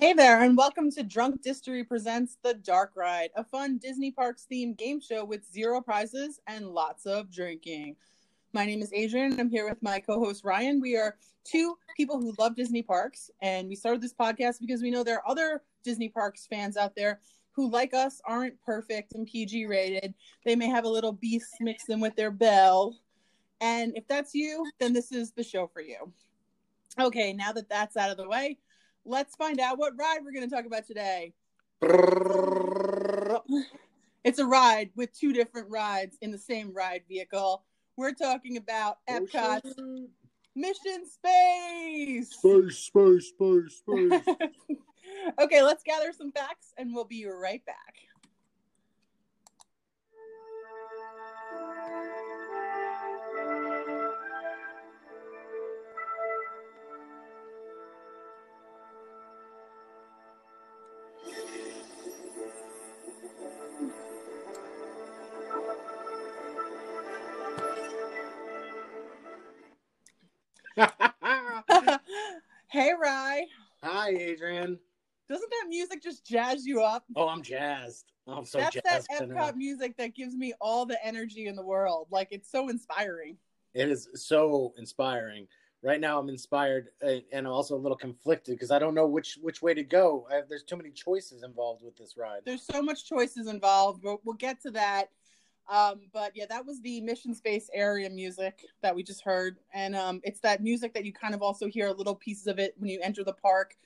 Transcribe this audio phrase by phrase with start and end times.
[0.00, 4.46] Hey there, and welcome to Drunk Distery Presents The Dark Ride, a fun Disney Parks
[4.48, 7.96] themed game show with zero prizes and lots of drinking.
[8.52, 9.32] My name is Adrian.
[9.32, 10.80] And I'm here with my co host Ryan.
[10.80, 14.92] We are two people who love Disney parks, and we started this podcast because we
[14.92, 17.18] know there are other Disney Parks fans out there
[17.50, 20.14] who, like us, aren't perfect and PG rated.
[20.44, 22.94] They may have a little beast mixed in with their Belle.
[23.60, 26.12] And if that's you, then this is the show for you.
[27.00, 28.58] Okay, now that that's out of the way,
[29.08, 31.32] let's find out what ride we're going to talk about today.
[34.24, 37.64] It's a ride with two different rides in the same ride vehicle.
[37.96, 39.74] We're talking about Epcot's
[40.54, 42.30] Mission Space.
[42.30, 44.20] Space, space, space, space.
[45.40, 47.94] okay, let's gather some facts and we'll be right back.
[74.08, 74.78] Hi, Adrian.
[75.28, 77.04] Doesn't that music just jazz you up?
[77.14, 78.06] Oh, I'm jazzed.
[78.26, 79.30] I'm so That's that jazzed.
[79.30, 82.06] Epcot music that gives me all the energy in the world.
[82.10, 83.36] Like it's so inspiring.
[83.74, 85.46] It is so inspiring.
[85.82, 89.06] Right now, I'm inspired uh, and I'm also a little conflicted because I don't know
[89.06, 90.26] which which way to go.
[90.32, 92.40] I, there's too many choices involved with this ride.
[92.46, 95.10] There's so much choices involved, but we'll get to that.
[95.68, 99.94] Um, but yeah, that was the Mission Space area music that we just heard, and
[99.94, 102.88] um, it's that music that you kind of also hear little pieces of it when
[102.88, 103.76] you enter the park.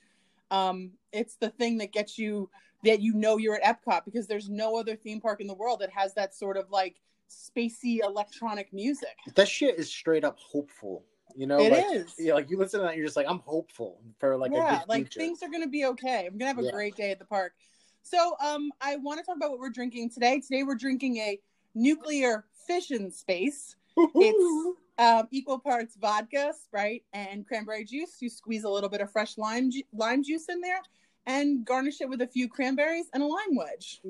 [0.52, 2.50] Um, it's the thing that gets you
[2.84, 5.80] that you know you're at Epcot because there's no other theme park in the world
[5.80, 7.00] that has that sort of like
[7.30, 9.16] spacey electronic music.
[9.34, 11.04] That shit is straight up hopeful.
[11.34, 12.14] You know, It like, is.
[12.18, 14.82] Yeah, like you listen to that, you're just like, I'm hopeful for like a yeah,
[14.86, 15.20] like future.
[15.20, 16.26] things are gonna be okay.
[16.26, 16.70] I'm gonna have a Yeah.
[16.70, 17.54] great day at the park.
[18.02, 20.40] So, um, I want to talk about what we're drinking today.
[20.40, 21.38] Today we're drinking a
[21.74, 23.76] nuclear fission space.
[23.96, 28.16] It's um, equal parts vodka, Sprite, and cranberry juice.
[28.20, 30.80] You squeeze a little bit of fresh lime ju- lime juice in there,
[31.26, 34.00] and garnish it with a few cranberries and a lime wedge.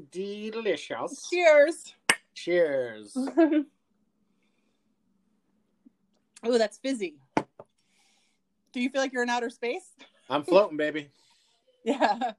[0.51, 1.29] delicious.
[1.31, 1.95] Cheers!
[2.35, 3.17] Cheers.
[3.17, 3.65] oh,
[6.45, 7.17] that's fizzy.
[8.73, 9.93] Do you feel like you're in outer space?
[10.31, 11.11] I'm floating, baby.
[11.85, 12.33] Yeah.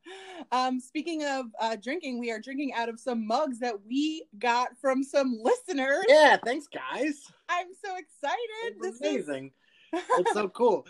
[0.54, 4.70] Um, speaking of uh, drinking, we are drinking out of some mugs that we got
[4.80, 6.06] from some listeners.
[6.08, 7.26] Yeah, thanks, guys.
[7.50, 8.38] I'm so excited.
[8.64, 9.52] It's This is amazing.
[9.94, 10.88] It's so cool.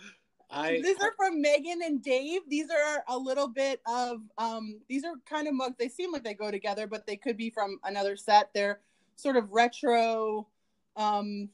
[0.50, 2.42] I these are from Megan and Dave.
[2.48, 5.76] These are a little bit of um these are kind of mugs.
[5.80, 8.52] They seem like they go together, but they could be from another set.
[8.54, 8.80] They're
[9.16, 10.48] sort of retro
[10.96, 11.50] um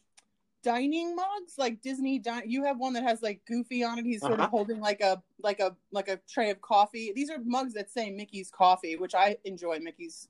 [0.64, 4.06] dining mugs like Disney di- you have one that has like Goofy on it.
[4.06, 4.50] He's sort of Uh-huh.
[4.50, 7.12] holding like a like a like a tray of coffee.
[7.16, 10.28] These are mugs that say Mickey's coffee, which I enjoy Mickey's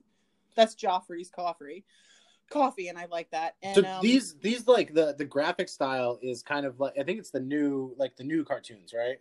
[0.55, 1.83] that's Joffrey's coffee.
[2.49, 3.55] Coffee and I like that.
[3.61, 7.03] And so um, these these like the the graphic style is kind of like I
[7.03, 9.17] think it's the new like the new cartoons, right?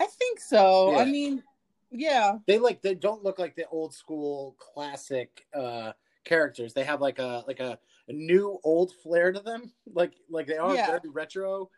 [0.00, 0.96] I think so.
[0.96, 1.42] I mean,
[1.90, 2.38] yeah.
[2.46, 5.92] They like they don't look like the old school classic uh
[6.24, 6.72] characters.
[6.72, 7.78] They have like a like a
[8.12, 9.72] new old flair to them.
[9.92, 10.86] Like like they are Yeah.
[10.86, 11.68] very retro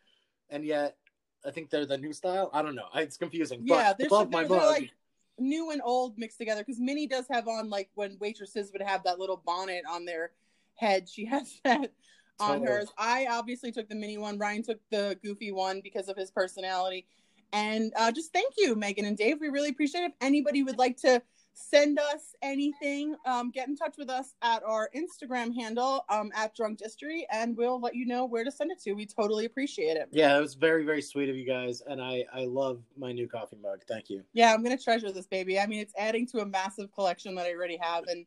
[0.50, 0.96] and yet
[1.44, 2.50] I think they're the new style.
[2.52, 2.86] I don't know.
[2.94, 3.62] It's confusing.
[3.64, 4.90] Yeah, but there's above my they're, they're like
[5.38, 9.02] new and old mixed together because Minnie does have on like when waitresses would have
[9.04, 10.32] that little bonnet on their
[10.74, 11.08] head.
[11.08, 11.92] She has that
[12.38, 12.66] on Totally.
[12.66, 12.88] hers.
[12.98, 14.38] I obviously took the Minnie one.
[14.38, 17.06] Ryan took the Goofy one because of his personality.
[17.54, 19.38] And uh, just thank you, Megan and Dave.
[19.40, 20.12] We really appreciate it.
[20.12, 21.22] If anybody would like to
[21.54, 26.54] send us anything, um, get in touch with us at our Instagram handle um, at
[26.54, 28.92] Drunk Distery, and we'll let you know where to send it to.
[28.94, 30.08] We totally appreciate it.
[30.10, 33.28] Yeah, it was very, very sweet of you guys, and I I love my new
[33.28, 33.82] coffee mug.
[33.86, 34.22] Thank you.
[34.32, 35.58] Yeah, I'm gonna treasure this baby.
[35.58, 38.26] I mean, it's adding to a massive collection that I already have, and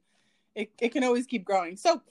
[0.56, 1.78] it, it can always keep growing.
[1.78, 2.02] So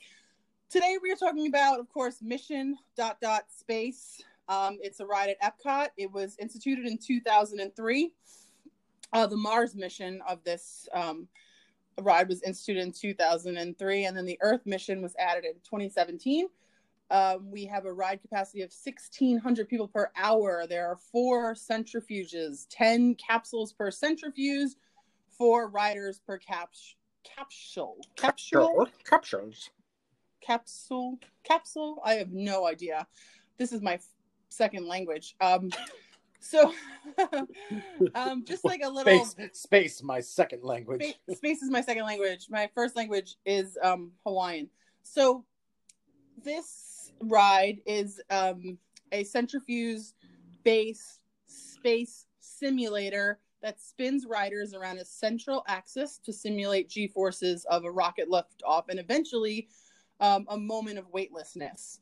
[0.69, 4.21] today we are talking about, of course, Mission dot dot space.
[4.47, 5.87] Um, it's a ride at Epcot.
[5.97, 8.11] It was instituted in 2003.
[9.15, 11.29] Uh, the Mars mission of this um,
[12.01, 16.47] ride was instituted in 2003, and then the Earth mission was added in 2017.
[17.11, 20.65] Um, we have a ride capacity of 1,600 people per hour.
[20.67, 24.71] There are four centrifuges, 10 capsules per centrifuge,
[25.31, 26.73] four riders per cap-
[27.23, 27.95] capsule.
[28.17, 28.89] Capsule?
[29.09, 29.69] Captures.
[30.41, 31.19] Capsule?
[31.45, 32.01] Capsule?
[32.03, 33.07] I have no idea.
[33.57, 33.97] This is my
[34.49, 35.37] second language.
[35.39, 35.71] Um,
[36.45, 36.73] so,
[38.15, 39.25] um, just like a little.
[39.25, 41.01] Space, space, my second language.
[41.01, 42.47] Space, space is my second language.
[42.49, 44.69] My first language is um, Hawaiian.
[45.03, 45.43] So
[46.43, 48.77] this ride is um,
[49.11, 50.01] a centrifuge
[50.63, 57.83] based space simulator that spins riders around a central axis to simulate g forces of
[57.83, 59.67] a rocket liftoff and eventually
[60.19, 61.99] um, a moment of weightlessness.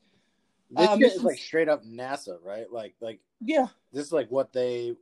[0.76, 2.70] This Um, is like straight up NASA, right?
[2.70, 4.96] Like like Yeah, this is like what they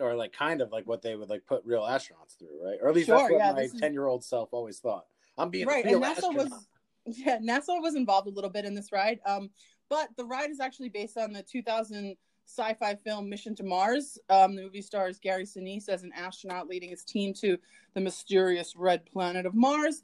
[0.00, 2.78] or like kind of like what they would like put real astronauts through, right?
[2.80, 5.06] Or at least Sure, that's what yeah, my ten year old self always thought.
[5.36, 5.84] I'm being right.
[5.84, 6.50] And NASA astronaut.
[6.50, 6.66] was
[7.06, 9.20] yeah, NASA was involved a little bit in this ride.
[9.26, 9.50] Um,
[9.88, 12.16] but the ride is actually based on the 2000
[12.46, 14.18] sci-fi film Mission to Mars.
[14.30, 17.58] Um, the movie stars Gary Sinise as an astronaut leading his team to
[17.94, 20.02] the mysterious red planet of Mars.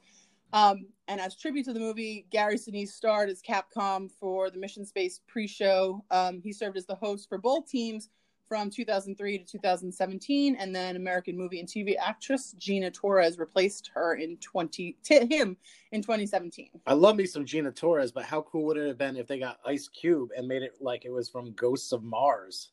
[0.55, 4.87] Um, and as tribute to the movie, Gary Sinise starred as Capcom for the Mission
[4.87, 6.03] Space pre-show.
[6.13, 8.09] Um, he served as the host for both teams
[8.47, 14.15] from 2003 to 2017, and then American movie and TV actress Gina Torres replaced her
[14.15, 15.57] in 20 t- him
[15.91, 16.69] in 2017.
[16.87, 19.41] I love me some Gina Torres, but how cool would it have been if they
[19.41, 22.71] got Ice Cube and made it like it was from Ghosts of Mars?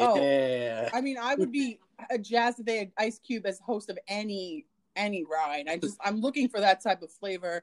[0.00, 0.20] Oh.
[0.20, 0.90] Yeah.
[0.92, 1.78] I mean, I would be
[2.20, 4.66] jazzed if they had Ice Cube as host of any
[4.98, 5.66] any ride.
[5.68, 7.62] I just I'm looking for that type of flavor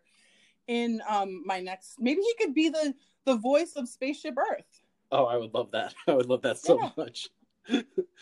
[0.68, 2.00] in um my next.
[2.00, 2.96] Maybe he could be the
[3.26, 4.66] the voice of Spaceship Earth.
[5.12, 5.94] Oh, I would love that.
[6.08, 6.90] I would love that so Yeah.
[6.98, 7.30] much.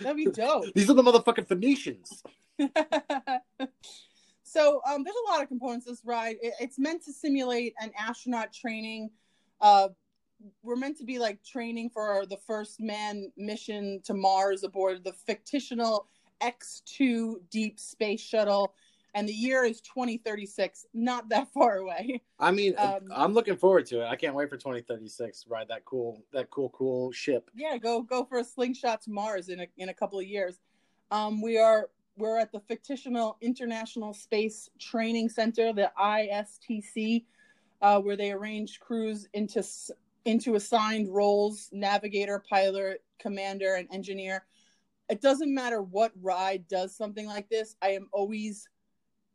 [0.01, 0.73] That'd be dope.
[0.73, 2.23] These are the motherfucking Phoenicians.
[4.43, 6.37] so um, there's a lot of components this ride.
[6.41, 9.11] It, it's meant to simulate an astronaut training.
[9.61, 9.89] Uh,
[10.61, 15.13] we're meant to be like training for the first man mission to Mars aboard the
[15.13, 16.07] fictional
[16.41, 18.73] X2 deep space shuttle.
[19.15, 22.21] And the year is 2036, not that far away.
[22.39, 24.07] I mean, Um, I'm looking forward to it.
[24.07, 27.49] I can't wait for 2036 to ride that cool, that cool, cool ship.
[27.55, 30.59] yeah go go for a slingshot to mars in a, in a couple of years
[31.11, 37.23] um we are we're at the fictional international space training center the istc
[37.81, 39.63] uh, where they arrange crews into
[40.25, 44.45] into assigned roles navigator pilot commander and engineer
[45.09, 48.67] it doesn't matter what ride does something like this i am always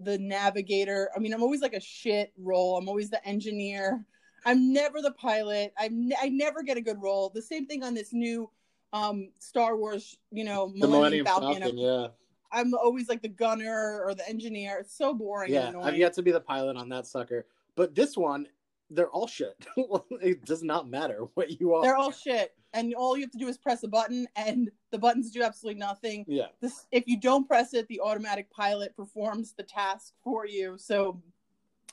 [0.01, 4.05] the navigator i mean i'm always like a shit role i'm always the engineer
[4.45, 5.73] I'm never the pilot.
[5.79, 7.31] I'm ne- I never get a good role.
[7.31, 8.51] The same thing on this new
[8.93, 11.61] um Star Wars, you know, The Millennium Falcon.
[11.61, 12.09] Falcon, yeah,
[12.51, 14.79] I'm always like the gunner or the engineer.
[14.79, 15.67] It's so boring yeah.
[15.67, 15.87] and annoying.
[15.87, 17.47] I've yet to be the pilot on that sucker,
[17.77, 18.47] but this one,
[18.91, 19.55] they're all shit.
[20.23, 21.83] it does not matter what you are.
[21.83, 24.99] They're all shit, and all you have to do is press a button, and the
[24.99, 26.25] buttons do absolutely nothing.
[26.29, 30.77] yeah, This, if you don't press it, the automatic pilot performs the task for you.
[30.79, 31.21] So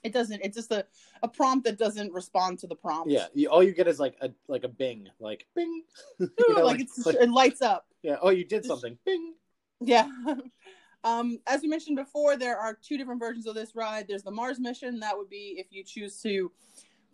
[0.04, 0.42] it doesn't.
[0.44, 0.86] It's just a,
[1.24, 3.10] a prompt that doesn't respond to the prompt.
[3.10, 3.26] yeah.
[3.34, 5.84] You, all you get is like a like a bing, like bing.
[6.20, 7.88] You know, like, it's it lights up.
[8.04, 8.18] yeah.
[8.22, 8.98] Oh, you did something.
[9.06, 9.34] Bing.
[9.82, 10.10] Yeah.
[11.06, 14.08] um, as we mentioned before, there are two different versions of this ride.
[14.08, 15.00] There's the Mars mission.
[15.00, 16.52] That would be if you choose to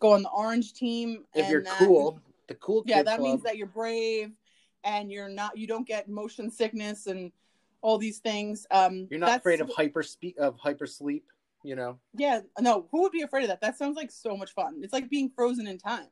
[0.00, 1.24] go on the orange team.
[1.34, 2.18] If you're that- cool,
[2.48, 2.82] the cool.
[2.86, 3.28] Yeah, that Club.
[3.28, 4.32] means that you're brave
[4.82, 5.58] and you're not.
[5.58, 7.30] You don't get motion sickness and
[7.82, 8.66] all these things.
[8.70, 11.26] Um, you're not afraid of hyper speed of hyper sleep.
[11.62, 11.98] You know.
[12.14, 12.88] Yeah, no.
[12.90, 13.60] Who would be afraid of that?
[13.60, 14.80] That sounds like so much fun.
[14.82, 16.08] It's like being frozen in time.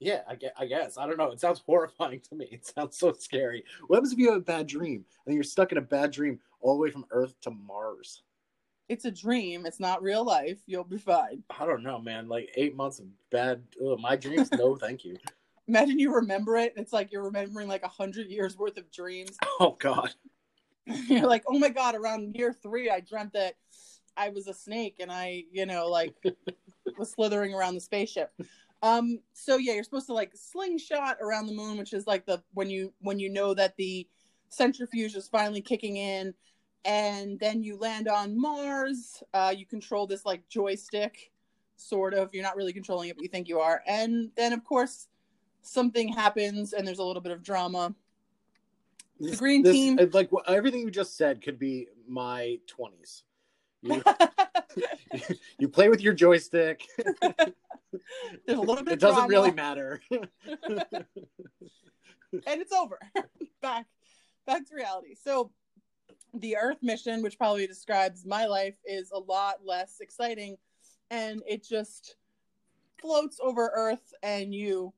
[0.00, 0.96] Yeah, I guess, I guess.
[0.96, 1.30] I don't know.
[1.32, 2.48] It sounds horrifying to me.
[2.50, 3.64] It sounds so scary.
[3.86, 6.38] What happens if you have a bad dream and you're stuck in a bad dream
[6.60, 8.22] all the way from Earth to Mars?
[8.88, 9.66] It's a dream.
[9.66, 10.58] It's not real life.
[10.66, 11.42] You'll be fine.
[11.50, 12.28] I don't know, man.
[12.28, 13.62] Like eight months of bad.
[13.84, 14.50] Ugh, my dreams.
[14.52, 15.16] No, thank you.
[15.66, 16.72] Imagine you remember it.
[16.76, 19.36] It's like you're remembering like a hundred years worth of dreams.
[19.60, 20.14] Oh God.
[20.86, 23.54] you're like, oh my god, around year three, I dreamt that
[24.16, 26.14] I was a snake and I, you know, like
[26.96, 28.32] was slithering around the spaceship.
[28.82, 32.42] Um, so yeah, you're supposed to like slingshot around the moon, which is like the
[32.54, 34.06] when you when you know that the
[34.50, 36.32] centrifuge is finally kicking in,
[36.84, 39.22] and then you land on Mars.
[39.34, 41.32] Uh, you control this like joystick,
[41.76, 42.32] sort of.
[42.32, 43.82] You're not really controlling it, but you think you are.
[43.86, 45.08] And then of course
[45.62, 47.94] something happens, and there's a little bit of drama.
[49.20, 53.24] The green team- Like wh- everything you just said could be my twenties.
[53.82, 54.02] You,
[55.58, 56.86] you play with your joystick.
[58.46, 59.28] There's a little bit It doesn't drama.
[59.28, 60.00] really matter.
[60.10, 60.24] and
[62.32, 62.98] it's over.
[63.62, 63.86] back
[64.46, 65.14] back to reality.
[65.14, 65.50] So
[66.34, 70.56] the Earth mission, which probably describes my life, is a lot less exciting
[71.10, 72.16] and it just
[73.00, 74.92] floats over Earth and you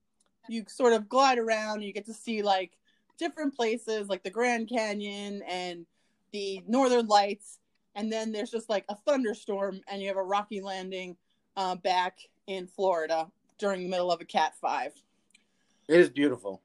[0.48, 2.72] you sort of glide around, you get to see like
[3.18, 5.86] different places like the Grand Canyon and
[6.32, 7.58] the Northern Lights,
[7.94, 11.16] and then there's just like a thunderstorm and you have a rocky landing
[11.56, 12.18] uh, back
[12.50, 13.28] in Florida
[13.58, 14.92] during the middle of a Cat 5.
[15.88, 16.60] it is beautiful.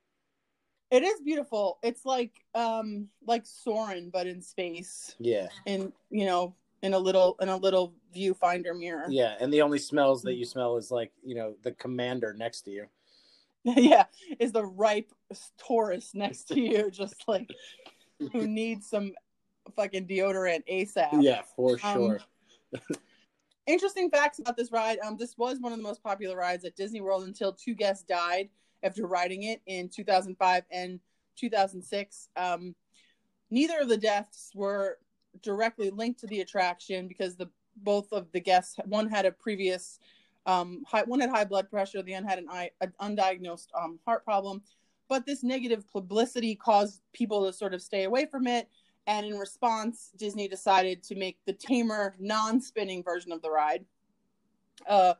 [0.91, 1.77] It is beautiful.
[1.83, 7.35] It's like um like Soarin' but in space Yeah, in you know in a little
[7.41, 9.05] in a little viewfinder mirror.
[9.09, 9.35] yeah.
[9.39, 12.71] And the only smells that you smell is like you know the commander next to
[12.71, 12.85] you.
[13.63, 14.05] yeah,
[14.39, 15.11] is the ripe
[15.57, 17.49] Taurus next to you just like
[18.31, 19.13] who needs some
[19.75, 21.21] fucking deodorant ASAP.
[21.21, 22.19] Yeah, for Um, sure.
[23.67, 24.99] Interesting facts about this ride.
[24.99, 28.03] Um, this was one of the most popular rides at Disney World until two guests
[28.03, 28.49] died
[28.83, 30.99] after riding it in 2005 and
[31.35, 32.29] 2006.
[32.37, 32.75] Um,
[33.49, 34.99] neither of the deaths were
[35.41, 39.99] directly linked to the attraction because the both of the guests one had a previous
[40.45, 42.47] um, high, one had high blood pressure, the other had an,
[42.81, 44.61] an undiagnosed um, heart problem.
[45.09, 48.69] But this negative publicity caused people to sort of stay away from it.
[49.07, 53.85] And in response, Disney decided to make the tamer, non-spinning version of the ride.
[54.87, 55.13] Uh,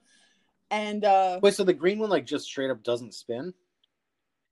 [0.71, 3.53] and uh, Wait, so the green one like just straight up doesn't spin?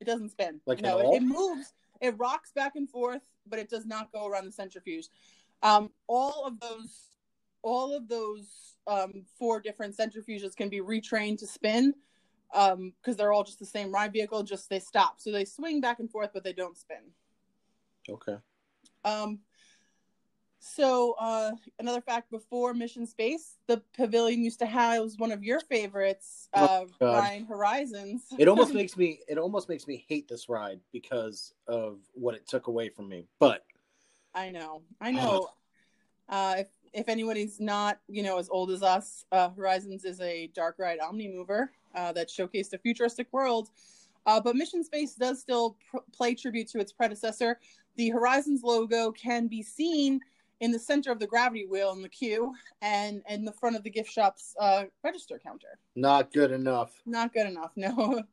[0.03, 0.59] it doesn't spin.
[0.65, 1.73] Like no, it, it moves.
[2.01, 5.07] It rocks back and forth, but it does not go around the centrifuge.
[5.61, 7.07] Um, all of those,
[7.61, 11.93] all of those um, four different centrifuges can be retrained to spin
[12.51, 14.43] because they're all just the same ride vehicle.
[14.43, 17.11] Just they stop, so they swing back and forth, but they don't spin.
[18.09, 18.35] Okay.
[19.05, 19.39] Um,
[20.59, 25.59] so uh, another fact: before Mission Space, the pavilion used to house one of your
[25.59, 27.13] favorites, uh, Oh.
[27.13, 28.23] Ryan Horizons.
[28.37, 32.47] It almost makes me it almost makes me hate this ride because of what it
[32.47, 33.27] took away from me.
[33.39, 33.63] But
[34.33, 35.49] I know, I know.
[36.29, 40.47] Uh, if if anybody's not, you know, as old as us, uh, Horizons is a
[40.55, 43.69] dark ride omni mover uh, that showcased a futuristic world.
[44.25, 47.59] Uh, but Mission Space does still pr- play tribute to its predecessor.
[47.95, 50.19] The Horizons logo can be seen
[50.59, 53.83] in the center of the gravity wheel in the queue and in the front of
[53.83, 55.79] the gift shop's uh, register counter.
[55.95, 56.93] not good enough.
[57.05, 58.23] Not good enough, no.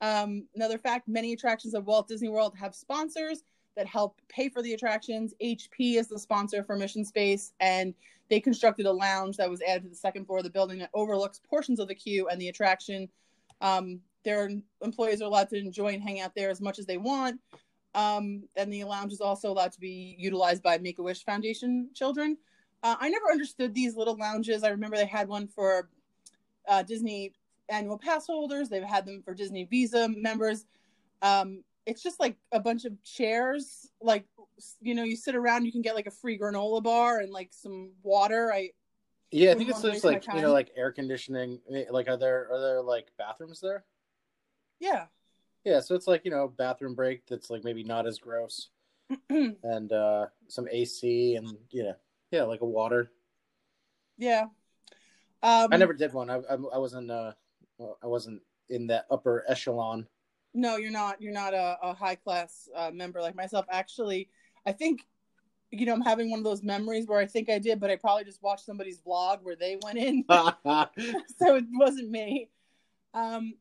[0.00, 3.42] Um, another fact many attractions at Walt Disney World have sponsors
[3.76, 5.34] that help pay for the attractions.
[5.42, 7.94] HP is the sponsor for Mission Space, and
[8.28, 10.90] they constructed a lounge that was added to the second floor of the building that
[10.94, 13.08] overlooks portions of the queue and the attraction.
[13.60, 14.50] Um, their
[14.82, 17.40] employees are allowed to enjoy and hang out there as much as they want.
[17.94, 21.90] Um, and the lounge is also allowed to be utilized by Make a Wish Foundation
[21.94, 22.36] children.
[22.82, 24.64] Uh, I never understood these little lounges.
[24.64, 25.88] I remember they had one for
[26.68, 27.32] uh, Disney
[27.68, 28.68] annual pass holders.
[28.68, 30.66] They've had them for Disney Visa members.
[31.22, 33.90] Um, it's just like a bunch of chairs.
[34.00, 34.26] Like
[34.80, 37.50] you know, you sit around, you can get like a free granola bar and like
[37.52, 38.52] some water.
[38.52, 38.70] I
[39.30, 41.60] Yeah, I think it's just like you know, like air conditioning.
[41.90, 43.84] Like, are there are there like bathrooms there?
[44.80, 45.06] yeah.
[45.64, 48.68] Yeah, so it's like you know, bathroom break that's like maybe not as gross,
[49.30, 51.92] and uh some AC and yeah,
[52.30, 53.10] yeah, like a water.
[54.18, 54.46] yeah.
[55.42, 56.30] Um, I never did one.
[56.30, 57.32] I I, I wasn't uh
[58.02, 60.06] I wasn't in that upper echelon.
[60.54, 61.20] No, you're not.
[61.20, 63.66] You're not a, a high class uh, member like myself.
[63.70, 64.28] Actually,
[64.66, 65.00] I think
[65.70, 67.96] you know I'm having one of those memories where I think I did, but I
[67.96, 70.24] probably just watched somebody's vlog where they went in.
[70.28, 72.50] so it wasn't me.
[73.14, 73.54] Um,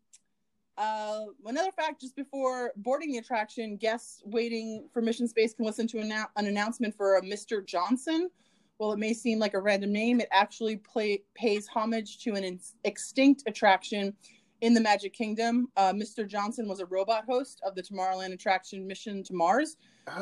[0.77, 5.88] uh, another fact: just before boarding the attraction, guests waiting for Mission Space can listen
[5.88, 7.65] to an, an announcement for a Mr.
[7.65, 8.30] Johnson.
[8.77, 12.44] While it may seem like a random name, it actually play, pays homage to an
[12.44, 14.13] in- extinct attraction
[14.62, 15.68] in the Magic Kingdom.
[15.77, 16.27] Uh, Mr.
[16.27, 19.77] Johnson was a robot host of the Tomorrowland attraction Mission to Mars.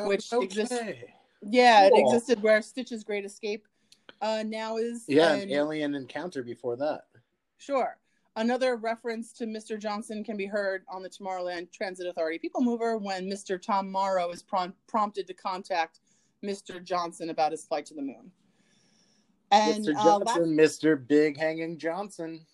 [0.06, 0.74] Which exists-
[1.40, 3.66] Yeah, it existed where Stitch's Great Escape
[4.20, 5.04] uh, now is.
[5.08, 7.06] Yeah, and- an alien encounter before that.
[7.56, 7.96] Sure.
[8.36, 9.78] Another reference to Mr.
[9.78, 13.60] Johnson can be heard on the Tomorrowland Transit Authority People Mover when Mr.
[13.60, 16.00] Tom Morrow is prom- prompted to contact
[16.42, 16.82] Mr.
[16.82, 18.30] Johnson about his flight to the moon.
[19.50, 19.94] And Mr.
[19.96, 21.06] uh, Johnson, Mr.
[21.06, 22.46] Big Hanging Johnson.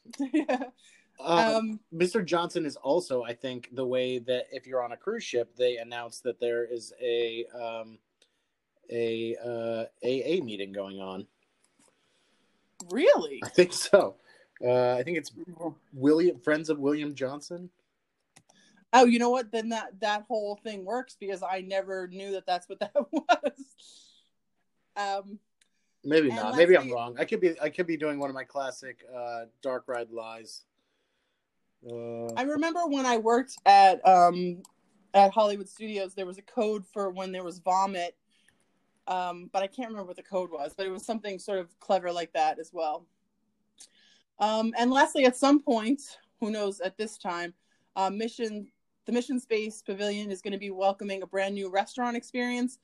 [0.48, 0.64] last,
[1.20, 2.24] Um, um, Mr.
[2.24, 5.78] Johnson is also, I think, the way that if you're on a cruise ship, they
[5.78, 7.98] announce that there is a um,
[8.90, 11.26] a uh, AA meeting going on.
[12.90, 13.40] really?
[13.44, 14.14] I think so.
[14.64, 15.32] Uh, I think it's
[15.92, 17.70] William Friends of William Johnson.
[18.92, 19.52] Oh, you know what?
[19.52, 23.64] Then that that whole thing works because I never knew that that's what that was.
[24.96, 25.38] Um,
[26.04, 26.56] Maybe not.
[26.56, 27.16] Maybe I'm wrong.
[27.18, 27.60] I could be.
[27.60, 30.62] I could be doing one of my classic uh, dark ride lies.
[31.88, 34.62] Uh, I remember when I worked at um
[35.14, 38.16] at Hollywood Studios, there was a code for when there was vomit.
[39.06, 41.78] Um, but I can't remember what the code was, but it was something sort of
[41.80, 43.06] clever like that as well.
[44.40, 46.02] Um, and lastly, at some point,
[46.40, 47.54] who knows at this time,
[47.96, 48.68] uh, Mission
[49.06, 52.78] the Mission Space Pavilion is going to be welcoming a brand new restaurant experience.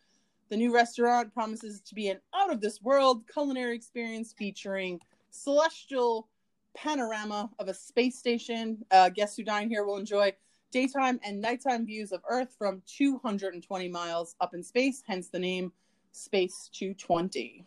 [0.49, 6.28] The new restaurant promises to be an out of this world culinary experience featuring celestial
[6.75, 8.82] panorama of a space station.
[8.90, 10.32] Uh, guests who dine here will enjoy
[10.70, 15.73] daytime and nighttime views of Earth from 220 miles up in space, hence the name
[16.12, 17.66] Space 220.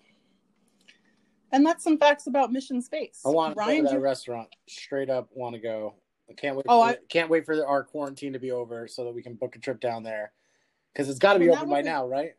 [1.52, 3.22] And that's some facts about Mission Space.
[3.26, 4.50] I want to go Ryan, to that restaurant.
[4.68, 5.96] Straight up, want to go.
[6.30, 6.66] I can't wait.
[6.68, 9.22] Oh, for I- can't wait for the, our quarantine to be over so that we
[9.22, 10.32] can book a trip down there.
[10.94, 12.34] Because it's got to be Well, open by now, right?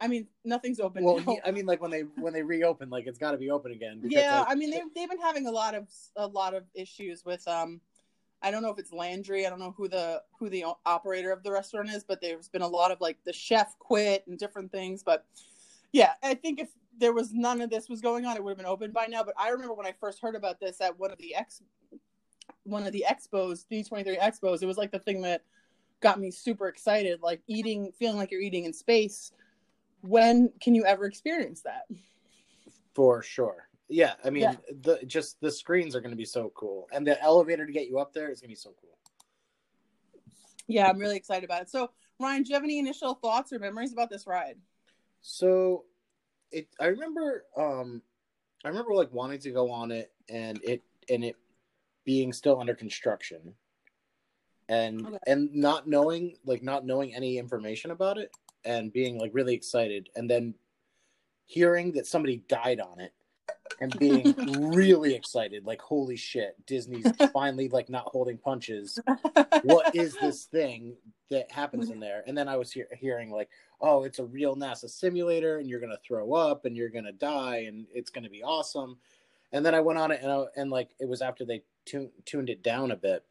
[0.00, 1.04] I mean, nothing's open.
[1.04, 1.36] Well, now.
[1.44, 4.00] I mean, like when they when they reopen, like it's got to be open again.
[4.04, 7.24] yeah, like, I mean, they've they've been having a lot of a lot of issues
[7.24, 7.80] with um.
[8.42, 9.46] I don't know if it's Landry.
[9.46, 12.60] I don't know who the who the operator of the restaurant is, but there's been
[12.60, 15.02] a lot of like the chef quit and different things.
[15.02, 15.24] But
[15.92, 18.58] yeah, I think if there was none of this was going on, it would have
[18.58, 19.22] been open by now.
[19.22, 21.62] But I remember when I first heard about this at one of the ex
[22.64, 25.42] one of the expos, D23 expos, it was like the thing that
[26.00, 29.32] got me super excited, like eating, feeling like you're eating in space.
[30.02, 31.84] When can you ever experience that?
[32.94, 33.68] for sure.
[33.88, 34.54] Yeah, I mean, Yeah.
[34.82, 37.88] the just the screens are going to be so cool, and the elevator to get
[37.88, 38.96] you up there is going to be so cool.
[40.66, 41.70] Yeah, I'm really excited about it.
[41.70, 44.56] So, Ryan, do you have any initial thoughts or memories about this ride?
[45.20, 45.84] So,
[46.52, 48.02] it I remember, um,
[48.64, 51.36] I remember like wanting to go on it, and it and it
[52.04, 53.54] being still under construction,
[54.68, 55.18] and Okay.
[55.26, 58.30] and not knowing like not knowing any information about it,
[58.64, 60.54] and being like really excited, and then
[61.46, 63.12] hearing that somebody died on it
[63.80, 64.34] and being
[64.70, 68.98] really excited like holy shit disney's finally like not holding punches.
[69.62, 70.96] What is this thing
[71.30, 72.22] that happens in there?
[72.26, 73.48] And then i was hear- hearing like
[73.80, 77.64] oh it's a real nasa simulator and you're gonna throw up and you're gonna die
[77.66, 78.98] and it's gonna be awesome.
[79.52, 82.12] And then i went on it and, I, and like it was after they tu-
[82.26, 83.24] tuned it down a bit.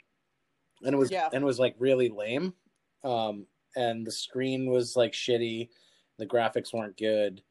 [0.83, 1.29] And it was Yeah.
[1.31, 2.53] and it was like really lame.
[3.03, 5.69] Um and the screen was like shitty.
[6.17, 7.41] The graphics weren't good.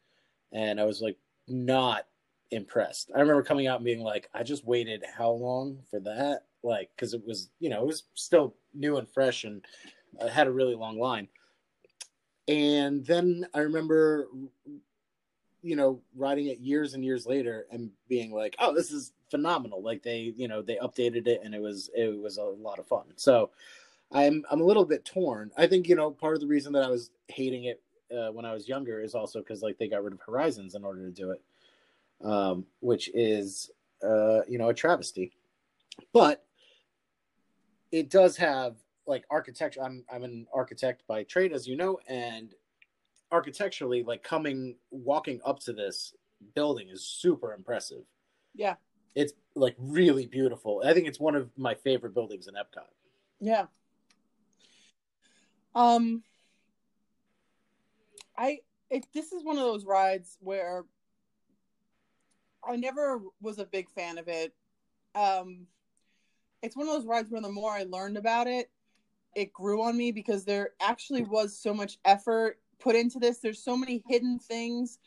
[0.52, 1.16] And i was like
[1.48, 2.06] not
[2.52, 3.10] impressed.
[3.14, 6.42] I remember coming out and being like i just waited how long for that?
[6.62, 9.64] Like because it was you know it was still new and fresh and
[10.20, 11.28] uh, had a really long line.
[12.48, 14.28] And then i remember
[15.62, 19.82] you know writing it years and years later and being like oh this is phenomenal.
[19.82, 22.86] Like they you know they updated it and it was it was a lot of
[22.86, 23.04] fun.
[23.16, 23.50] So
[24.12, 25.50] i'm i'm a little bit torn.
[25.56, 27.82] I think you know part of the reason that i was hating it
[28.12, 30.84] uh, when i was younger is also because like they got rid of horizons in
[30.84, 31.40] order to do it
[32.24, 33.70] um which is
[34.02, 35.32] uh you know a travesty.
[36.12, 36.44] But
[37.90, 42.54] it does have like architecture i'm i'm an architect by trade as you know and
[43.32, 46.14] architecturally like coming walking up to this
[46.54, 48.02] building is super impressive.
[48.54, 48.74] Yeah,
[49.14, 50.82] it's like really beautiful.
[50.84, 52.88] I think it's one of my favorite buildings in epcot.
[53.40, 53.66] Yeah.
[55.74, 56.22] Um,
[58.36, 60.84] I it, this is one of those rides where
[62.66, 64.54] I never was a big fan of it.
[65.14, 65.66] Um,
[66.62, 68.70] it's one of those rides where the more I learned about it,
[69.34, 73.38] it grew on me because there actually was so much effort put into this.
[73.38, 74.98] There's so many hidden things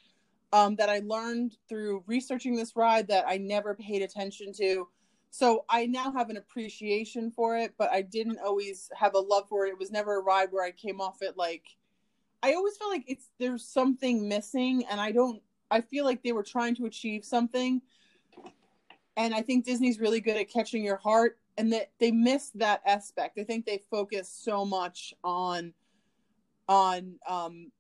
[0.54, 4.88] um, that I learned through researching this ride that I never paid attention to.
[5.32, 9.50] So I now have an appreciation for it, but I didn't always have a love
[9.50, 9.70] for it.
[9.70, 11.64] It was never a ride where I came off it like
[12.42, 15.42] I always felt like it's there's something missing and I don't
[15.72, 17.82] I feel like they were trying to achieve something.
[19.18, 22.82] And I think Disney's really good at catching your heart and that they missed that
[22.86, 23.40] aspect.
[23.40, 25.74] I think they focus so much on
[26.68, 27.72] on um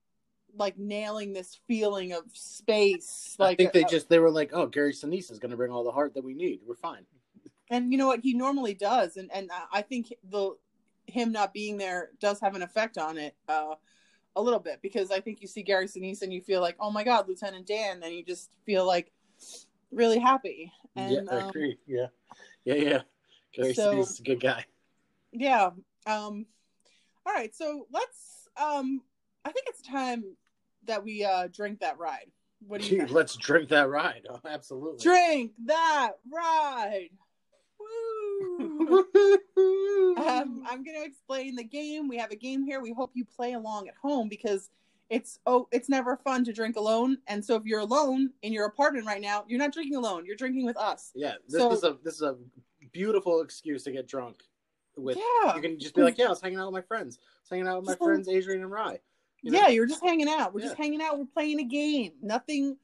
[0.57, 4.51] like nailing this feeling of space like i think they uh, just they were like
[4.53, 6.59] oh gary sinise is going to bring all the heart that we need.
[6.65, 7.03] We're fine.
[7.71, 8.19] And you know what?
[8.21, 9.17] He normally does.
[9.17, 10.55] And and i think the
[11.07, 13.35] him not being there does have an effect on it.
[13.47, 13.75] Uh
[14.35, 16.91] a little bit because i think you see gary sinise and you feel like oh
[16.91, 19.11] my god lieutenant dan and you just feel like
[19.91, 20.71] really happy.
[20.95, 21.77] And yeah i um, agree.
[21.87, 22.07] Yeah.
[22.65, 23.01] Yeah yeah.
[23.53, 24.65] Gary so- sinise is a good guy.
[25.31, 25.69] Yeah
[26.05, 26.45] um
[27.25, 29.01] all right so let's um
[29.43, 30.23] i think it's time
[30.85, 32.31] that we uh drink that ride.
[32.67, 33.11] What do you Gee, think?
[33.11, 34.27] let's drink that ride.
[34.29, 35.03] Oh absolutely.
[35.03, 37.09] Drink that ride!
[37.79, 37.85] Woo!
[40.17, 42.07] um, I'm going to explain the game.
[42.07, 42.81] We have a game here.
[42.81, 44.69] We hope you play along at home because
[45.09, 47.17] it's oh, it's never fun to drink alone.
[47.27, 50.25] And so if you're alone in your apartment right now, you're not drinking alone.
[50.25, 51.11] You're drinking with us.
[51.15, 52.35] yeah this So- is a this is a
[52.91, 54.41] beautiful excuse to get drunk
[54.95, 57.19] with yeah, you can just be like yeah i was hanging out with my friends
[57.21, 58.99] I was hanging out with my like- friends adrian and rye
[59.41, 59.59] you know?
[59.59, 59.67] yeah.
[59.67, 60.53] You're just hanging out.
[60.55, 61.19] We're just hanging out.
[61.19, 62.13] We're playing a game.
[62.21, 62.77] Nothing,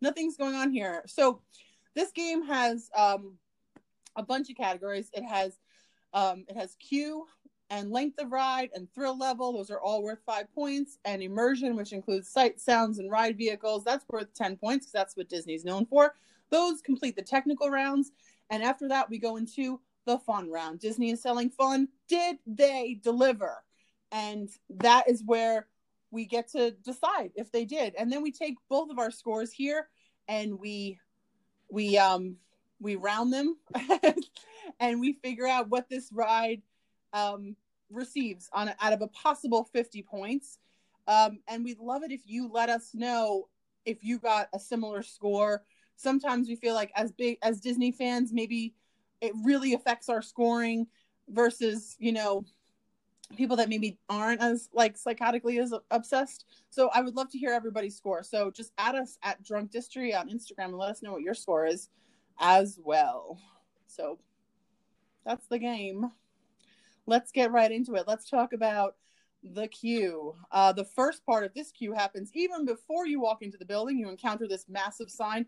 [0.00, 1.02] nothing's going on here.
[1.06, 1.40] So
[1.94, 3.34] this game has um,
[4.16, 5.10] a bunch of categories.
[5.12, 5.58] It has
[6.12, 7.26] um, it has queue
[7.68, 9.52] and length of ride and thrill level.
[9.52, 10.98] Those are all worth five points.
[11.04, 15.16] And immersion, which includes sight, sounds, and ride vehicles, that's worth ten points because that's
[15.16, 16.14] what Disney's known for.
[16.50, 18.12] Those complete the technical rounds,
[18.50, 20.78] and after that we go into the fun round.
[20.78, 21.88] Disney is selling fun.
[22.08, 23.64] Did they deliver?
[24.12, 25.66] And that is where
[26.10, 27.94] we get to decide if they did.
[27.98, 29.88] And then we take both of our scores here
[30.28, 30.98] and we
[31.68, 32.36] we um
[32.80, 33.56] we round them
[34.80, 36.62] and we figure out what this ride
[37.12, 37.56] um
[37.90, 40.58] receives on out of a possible 50 points.
[41.08, 43.48] Um, and we'd love it if you let us know
[43.84, 45.62] if you got a similar score.
[45.96, 48.74] Sometimes we feel like as big as Disney fans, maybe
[49.20, 50.86] it really affects our scoring
[51.28, 52.44] versus, you know,
[53.36, 56.44] people that maybe aren't as like psychotically as obsessed.
[56.70, 58.22] So I would love to hear everybody's score.
[58.22, 61.34] So just add us at Drunk Distry on Instagram and let us know what your
[61.34, 61.88] score is
[62.38, 63.38] as well.
[63.86, 64.18] So
[65.24, 66.10] that's the game.
[67.06, 68.04] Let's get right into it.
[68.06, 68.96] Let's talk about
[69.42, 70.34] the queue.
[70.50, 73.98] Uh, the first part of this queue happens even before you walk into the building.
[73.98, 75.46] You encounter this massive sign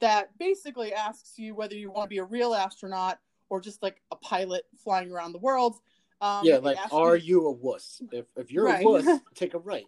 [0.00, 3.18] that basically asks you whether you want to be a real astronaut
[3.48, 5.76] or just like a pilot flying around the world.
[6.20, 7.42] Um, yeah, like, are you...
[7.42, 8.00] you a wuss?
[8.12, 8.84] If, if you're right.
[8.84, 9.86] a wuss, take a right.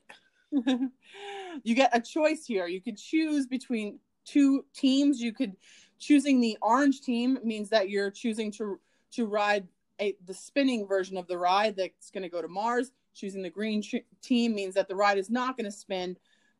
[1.62, 2.66] you get a choice here.
[2.66, 5.20] You could choose between two teams.
[5.20, 5.56] You could
[5.98, 8.78] choosing the orange team means that you're choosing to
[9.12, 9.66] to ride
[10.00, 12.92] a, the spinning version of the ride that's going to go to Mars.
[13.14, 13.82] Choosing the green
[14.22, 16.18] team means that the ride is not going to spin,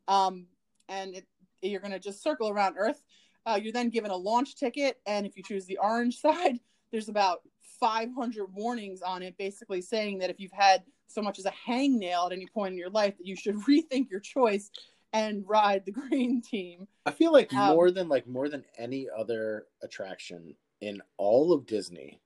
[0.09, 0.47] um,
[0.89, 1.27] and it,
[1.61, 3.03] you're going to just circle around Earth.
[3.45, 6.59] Uh, you're then given a launch ticket, and if you choose the orange side,
[6.91, 7.43] there's about
[7.79, 12.27] 500 warnings on it, basically saying that if you've had so much as a hangnail
[12.27, 14.71] at any point in your life, that you should rethink your choice
[15.13, 16.89] and ride the green team.
[17.05, 21.67] I feel like um, more than like more than any other attraction in all of
[21.67, 22.21] Disney,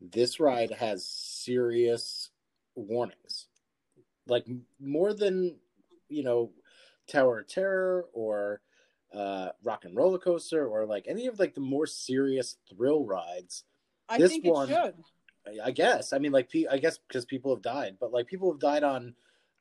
[0.00, 2.30] this ride has serious
[2.74, 3.48] warnings
[4.26, 4.46] like
[4.80, 5.56] more than
[6.08, 6.50] you know
[7.08, 8.60] Tower of Terror or
[9.14, 13.64] uh, Rock and Roller Coaster or like any of like the more serious thrill rides.
[14.08, 14.94] I this think one, it should.
[15.62, 16.12] I guess.
[16.12, 19.14] I mean, like, I guess because people have died, but like people have died on,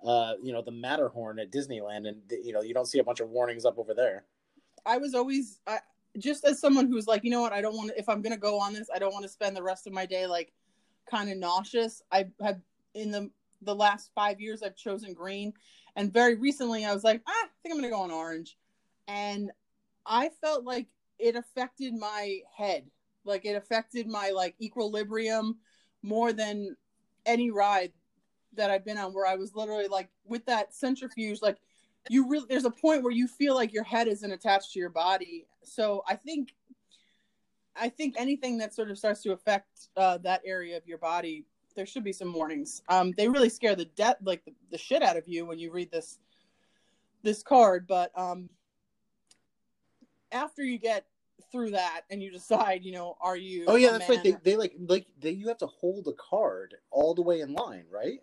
[0.05, 3.19] uh, you know, the Matterhorn at Disneyland, and you know, you don't see a bunch
[3.19, 4.25] of warnings up over there.
[4.85, 5.79] I was always, I,
[6.17, 7.99] just as someone who's like, you know what, I don't want to.
[7.99, 10.05] If I'm gonna go on this, I don't want to spend the rest of my
[10.05, 10.51] day like
[11.09, 12.01] kind of nauseous.
[12.11, 12.59] I have
[12.93, 13.29] in the
[13.61, 15.53] the last five years I've chosen green.
[15.95, 18.57] And very recently I was like, ah, I think I'm gonna go on orange.
[19.07, 19.51] And
[20.05, 20.87] I felt like
[21.19, 22.85] it affected my head.
[23.23, 25.57] Like it affected my like equilibrium
[26.01, 26.75] more than
[27.25, 27.91] any ride
[28.55, 31.57] that I've been on where I was literally like with that centrifuge, like
[32.09, 34.89] you really there's a point where you feel like your head isn't attached to your
[34.89, 35.47] body.
[35.63, 36.53] So I think
[37.75, 41.45] I think anything that sort of starts to affect uh, that area of your body
[41.75, 42.81] there should be some warnings.
[42.89, 45.71] Um, they really scare the death like the, the shit out of you when you
[45.71, 46.19] read this
[47.23, 47.87] this card.
[47.87, 48.49] But um,
[50.31, 51.05] after you get
[51.51, 53.65] through that and you decide, you know, are you?
[53.67, 54.23] Oh yeah, that's right.
[54.23, 57.53] They they like like they you have to hold the card all the way in
[57.53, 58.19] line, right?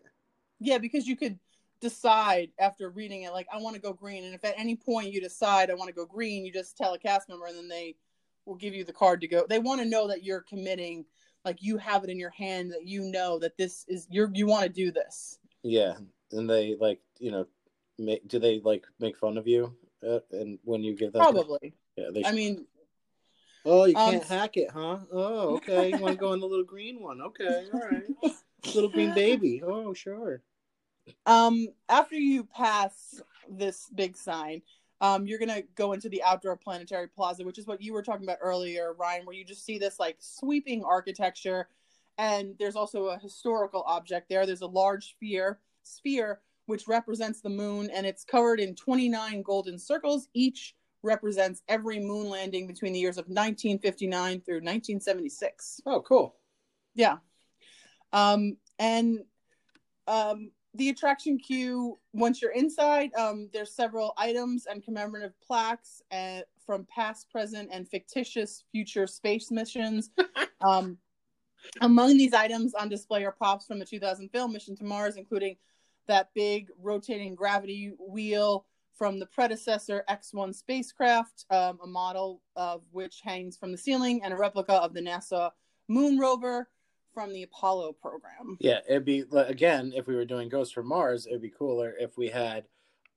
[0.60, 1.38] Yeah, because you could
[1.80, 5.12] decide after reading it, like I want to go green, and if at any point
[5.12, 7.68] you decide I want to go green, you just tell a cast member, and then
[7.68, 7.96] they
[8.44, 9.46] will give you the card to go.
[9.48, 11.04] They want to know that you're committing
[11.44, 14.46] like you have it in your hand that you know that this is you're you
[14.46, 15.38] want to do this.
[15.62, 15.94] Yeah
[16.32, 17.46] and they like you know
[17.98, 19.74] make do they like make fun of you
[20.06, 21.74] uh, and when you give that probably.
[21.96, 22.66] Yeah they i mean
[23.64, 24.98] oh you can't um, hack it huh?
[25.12, 25.90] Oh okay.
[25.90, 27.20] You want to go on the little green one.
[27.20, 28.04] Okay all right.
[28.74, 29.62] Little green baby.
[29.64, 30.42] Oh sure
[31.26, 34.62] um after you pass this big sign
[35.00, 38.24] um, you're gonna go into the outdoor planetary plaza, which is what you were talking
[38.24, 41.68] about earlier, Ryan, where you just see this like sweeping architecture,
[42.16, 44.44] and there's also a historical object there.
[44.44, 49.78] There's a large sphere, sphere which represents the moon, and it's covered in 29 golden
[49.78, 50.28] circles.
[50.34, 55.80] Each represents every moon landing between the years of 1959 through 1976.
[55.86, 56.34] Oh, cool.
[56.94, 57.18] Yeah.
[58.12, 59.20] Um, and
[60.08, 66.44] um, the attraction queue once you're inside um, there's several items and commemorative plaques and,
[66.64, 70.10] from past present and fictitious future space missions.
[70.60, 70.98] Um,
[71.82, 75.56] among these items on display are props from the 2000 film mission to mars including
[76.08, 83.20] that big rotating gravity wheel from the predecessor x1 spacecraft um, a model of which
[83.22, 85.50] hangs from the ceiling and a replica of the nasa
[85.86, 86.68] moon rover
[87.14, 88.56] from the Apollo program.
[88.60, 92.16] Yeah, it'd be again if we were doing Ghost from Mars, it'd be cooler if
[92.16, 92.64] we had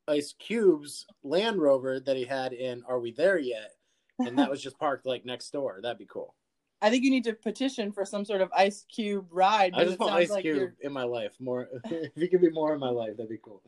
[0.07, 3.71] Ice Cube's Land Rover that he had in Are We There Yet?
[4.19, 5.79] And that was just parked like next door.
[5.81, 6.35] That'd be cool.
[6.81, 9.73] I think you need to petition for some sort of Ice Cube ride.
[9.75, 10.75] I just want Ice like Cube you're...
[10.81, 11.33] in my life.
[11.39, 13.61] More, if you could be more in my life, that'd be cool.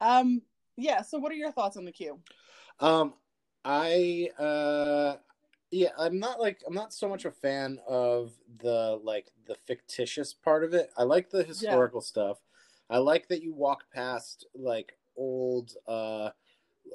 [0.00, 0.42] Um.
[0.76, 1.02] Yeah.
[1.02, 2.18] So, what are your thoughts on the queue?
[2.80, 3.14] Um,
[3.64, 5.16] I uh,
[5.70, 10.34] yeah i'm not like i'm not so much a fan of the like the fictitious
[10.34, 10.90] part of it.
[10.96, 12.06] I like the historical yeah.
[12.06, 12.38] stuff.
[12.90, 16.30] I like that you walk past like old uh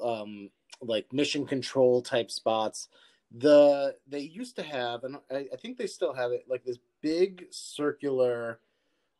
[0.02, 2.88] um like mission control type spots.
[3.34, 6.78] The they used to have and I, I think they still have it like this
[7.00, 8.60] big circular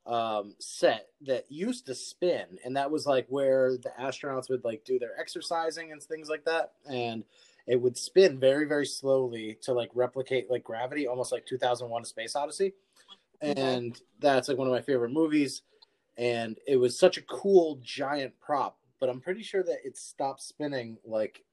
[0.05, 4.85] um, set that used to spin, and that was like where the astronauts would like
[4.85, 7.23] do their exercising and things like that, and
[7.67, 12.05] it would spin very very slowly to like replicate like gravity, almost like 2001: A
[12.05, 12.73] Space Odyssey,
[13.41, 15.63] and that's like one of my favorite movies,
[16.17, 20.43] and it was such a cool giant prop, but I'm pretty sure that it stopped
[20.43, 21.45] spinning like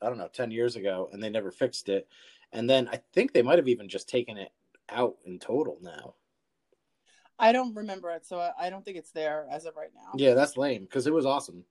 [0.00, 2.08] I don't know 10 years ago, and they never fixed it,
[2.52, 4.52] and then I think they might have even just taken it
[4.88, 6.14] out in total now.
[7.38, 10.12] I don't remember it, so I- I don't think it's there as of right now.
[10.14, 11.64] Yeah, that's lame because it was awesome.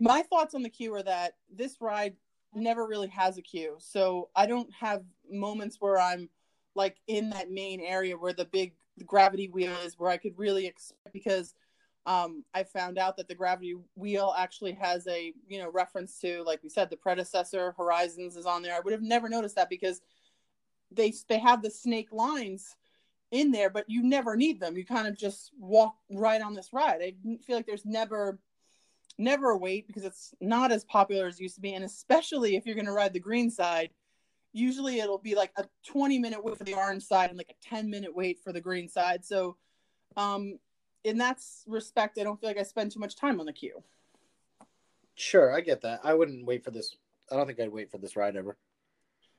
[0.00, 2.16] My thoughts on the queue are that this ride
[2.56, 3.76] never really has a queue.
[3.78, 6.28] So I don't have moments where I'm
[6.74, 10.66] like in that main area where the big gravity wheel is where I could really
[10.66, 11.54] expect because
[12.06, 16.42] um, I found out that the gravity wheel actually has a you know reference to
[16.44, 18.74] like we said the predecessor Horizons is on there.
[18.74, 20.00] I would have never noticed that because
[20.90, 22.76] they they have the snake lines
[23.32, 24.76] in there, but you never need them.
[24.76, 27.02] You kind of just walk right on this ride.
[27.02, 27.14] I
[27.44, 28.38] feel like there's never
[29.18, 32.56] never a wait because it's not as popular as it used to be, and especially
[32.56, 33.90] if you're going to ride the green side,
[34.52, 37.68] usually it'll be like a 20 minute wait for the orange side and like a
[37.68, 39.24] 10 minute wait for the green side.
[39.24, 39.56] So,
[40.16, 40.58] um,
[41.04, 43.82] in that respect, I don't feel like I spend too much time on the queue.
[45.14, 46.00] Sure, I get that.
[46.02, 46.96] I wouldn't wait for this.
[47.30, 48.56] I don't think I'd wait for this ride ever.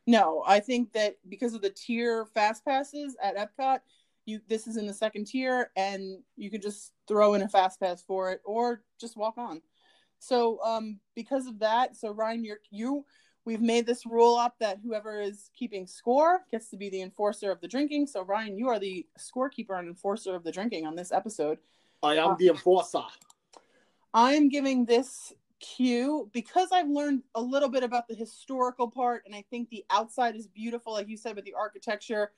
[0.05, 3.79] No, I think that because of the tier fast passes at Epcot,
[4.25, 7.79] you this is in the second tier, and you can just throw in a fast
[7.79, 9.61] pass for it, or just walk on.
[10.19, 13.05] So, um, because of that, so Ryan, you're you.
[13.45, 17.49] We've made this rule up that whoever is keeping score gets to be the enforcer
[17.49, 18.07] of the drinking.
[18.07, 21.57] So, Ryan, you are the scorekeeper and enforcer of the drinking on this episode.
[22.03, 23.03] I am the enforcer.
[24.13, 29.33] I'm giving this cue because I've learned a little bit about the historical part, and
[29.33, 32.31] I think the outside is beautiful, like you said, with the architecture.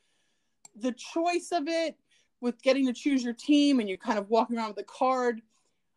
[0.75, 1.97] The choice of it,
[2.41, 5.41] with getting to choose your team and you're kind of walking around with a card,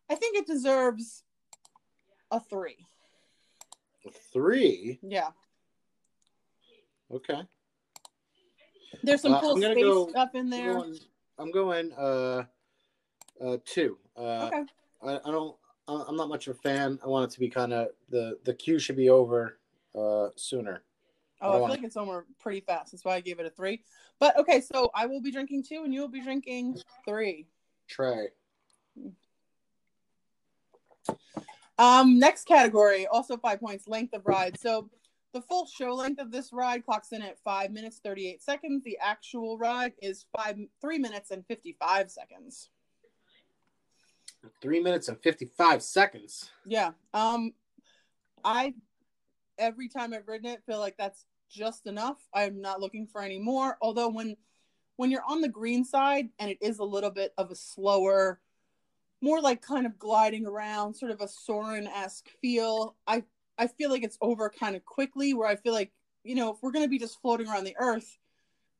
[0.09, 1.23] I think it deserves
[2.31, 2.77] a three.
[4.33, 4.99] Three.
[5.01, 5.29] Yeah.
[7.11, 7.41] Okay.
[9.03, 10.73] There's some Uh, cool I'm space go- stuff in I'm there.
[10.73, 10.99] going,
[11.39, 12.43] I'm going uh,
[13.41, 13.97] uh, two.
[14.17, 14.63] Uh, Okay.
[15.05, 15.55] I, I don't.
[15.85, 16.97] I'm not much of a fan.
[17.03, 19.59] I want it to be kind of the the queue should be over
[19.93, 20.83] uh, sooner.
[21.43, 22.93] Oh, I I feel like it's over pretty fast.
[22.93, 23.83] That's why I gave it a three.
[24.19, 27.47] But okay, so I will be drinking two and you will be drinking three.
[27.87, 28.29] Trey.
[31.77, 34.57] Um, next category, also five points, length of ride.
[34.59, 34.89] So
[35.33, 38.83] the full show length of this ride clocks in at five minutes thirty eight seconds.
[38.83, 42.69] The actual ride is five three minutes and fifty five seconds.
[44.61, 46.51] Three minutes and fifty five seconds.
[46.65, 46.91] Yeah.
[47.13, 47.53] Um,
[48.45, 48.75] I
[49.57, 52.17] every time I've ridden it feel like that's just enough.
[52.33, 53.77] I'm not looking for any more.
[53.81, 54.35] Although when
[54.97, 58.39] when you're on the green side and it is a little bit of a slower,
[59.21, 62.95] more like kind of gliding around, sort of a Soarin' esque feel.
[63.07, 63.23] I
[63.57, 65.33] I feel like it's over kind of quickly.
[65.33, 65.91] Where I feel like
[66.23, 68.17] you know if we're gonna be just floating around the Earth,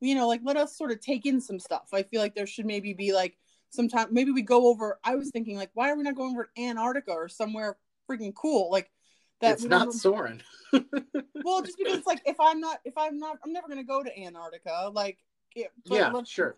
[0.00, 1.88] you know, like let us sort of take in some stuff.
[1.92, 3.36] I feel like there should maybe be like
[3.70, 4.98] sometime maybe we go over.
[5.04, 7.76] I was thinking like why are we not going over Antarctica or somewhere
[8.10, 8.90] freaking cool like
[9.40, 9.52] that?
[9.52, 10.42] it's not Soarin'.
[11.44, 14.02] well, just because it's like if I'm not if I'm not I'm never gonna go
[14.02, 14.90] to Antarctica.
[14.92, 15.18] Like
[15.54, 16.56] it, yeah, sure.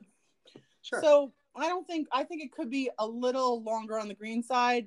[0.83, 1.01] Sure.
[1.03, 4.43] So I don't think I think it could be a little longer on the green
[4.43, 4.87] side.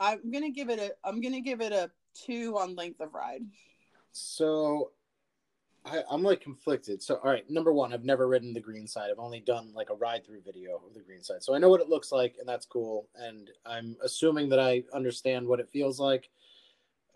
[0.00, 3.42] I'm gonna give it a I'm gonna give it a two on length of ride.
[4.12, 4.90] So
[5.84, 7.02] I, I'm like conflicted.
[7.02, 9.10] So all right, number one, I've never ridden the green side.
[9.10, 11.42] I've only done like a ride through video of the green side.
[11.42, 13.08] So I know what it looks like, and that's cool.
[13.14, 16.28] And I'm assuming that I understand what it feels like,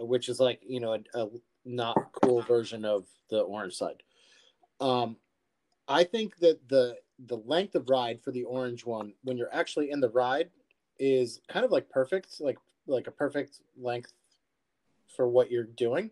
[0.00, 1.28] which is like you know a, a
[1.64, 4.02] not cool version of the orange side.
[4.80, 5.16] Um,
[5.88, 9.90] I think that the the length of ride for the orange one, when you're actually
[9.90, 10.50] in the ride,
[10.98, 14.12] is kind of like perfect, like like a perfect length
[15.14, 16.10] for what you're doing.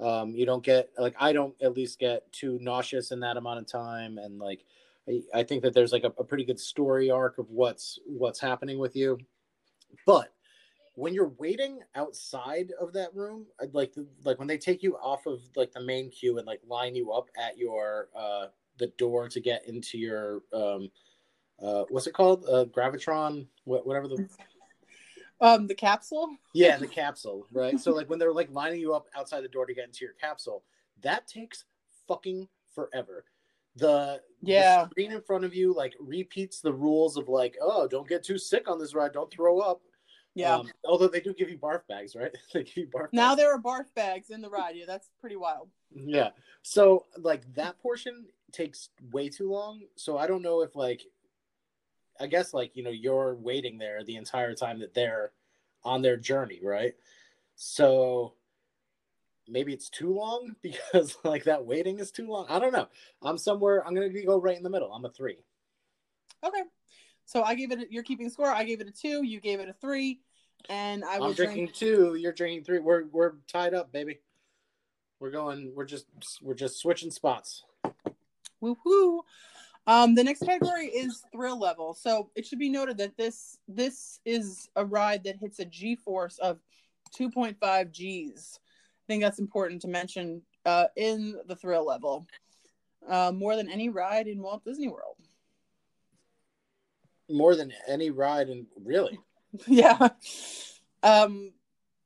[0.00, 3.60] Um, you don't get like I don't at least get too nauseous in that amount
[3.60, 4.64] of time, and like
[5.08, 8.40] I, I think that there's like a, a pretty good story arc of what's what's
[8.40, 9.18] happening with you.
[10.06, 10.33] But
[10.94, 15.26] when you're waiting outside of that room, like the, like when they take you off
[15.26, 18.46] of like the main queue and like line you up at your uh
[18.78, 20.90] the door to get into your um
[21.62, 24.26] uh what's it called uh gravitron what whatever the
[25.40, 26.30] Um, the capsule.
[26.54, 27.78] yeah, the capsule, right?
[27.78, 30.14] So like when they're like lining you up outside the door to get into your
[30.14, 30.64] capsule,
[31.02, 31.64] that takes
[32.06, 33.24] fucking forever.
[33.76, 34.86] The, the Yeah.
[34.88, 38.38] screen in front of you like repeats the rules of like, oh, don't get too
[38.38, 39.82] sick on this ride, don't throw up.
[40.34, 40.56] Yeah.
[40.56, 42.32] Um, although they do give you barf bags, right?
[42.54, 43.08] they give you barf.
[43.12, 43.38] now bags.
[43.38, 44.76] there are barf bags in the ride.
[44.76, 45.68] Yeah, that's pretty wild.
[45.94, 46.30] Yeah.
[46.62, 49.82] So like that portion takes way too long.
[49.96, 51.02] So I don't know if like
[52.20, 55.32] I guess like you know you're waiting there the entire time that they're
[55.84, 56.94] on their journey, right?
[57.56, 58.34] So
[59.48, 62.46] maybe it's too long because like that waiting is too long.
[62.48, 62.88] I don't know.
[63.22, 63.86] I'm somewhere.
[63.86, 64.92] I'm gonna go right in the middle.
[64.92, 65.38] I'm a three.
[66.42, 66.62] Okay.
[67.26, 67.80] So I gave it.
[67.80, 68.48] A, you're keeping score.
[68.48, 69.24] I gave it a two.
[69.24, 70.20] You gave it a three,
[70.68, 72.14] and I was I'm drinking drink- two.
[72.16, 72.78] You're drinking three.
[72.78, 74.20] We're we're tied up, baby.
[75.20, 75.72] We're going.
[75.74, 76.06] We're just
[76.42, 77.64] we're just switching spots.
[78.62, 79.20] Woohoo!
[79.86, 81.94] Um, the next category is thrill level.
[81.94, 85.96] So it should be noted that this this is a ride that hits a G
[85.96, 86.58] force of
[87.18, 87.56] 2.5
[87.90, 88.58] Gs.
[88.58, 92.26] I think that's important to mention uh, in the thrill level.
[93.06, 95.16] Uh, more than any ride in Walt Disney World.
[97.30, 99.18] More than any ride, and really,
[99.66, 100.08] yeah.
[101.02, 101.52] Um,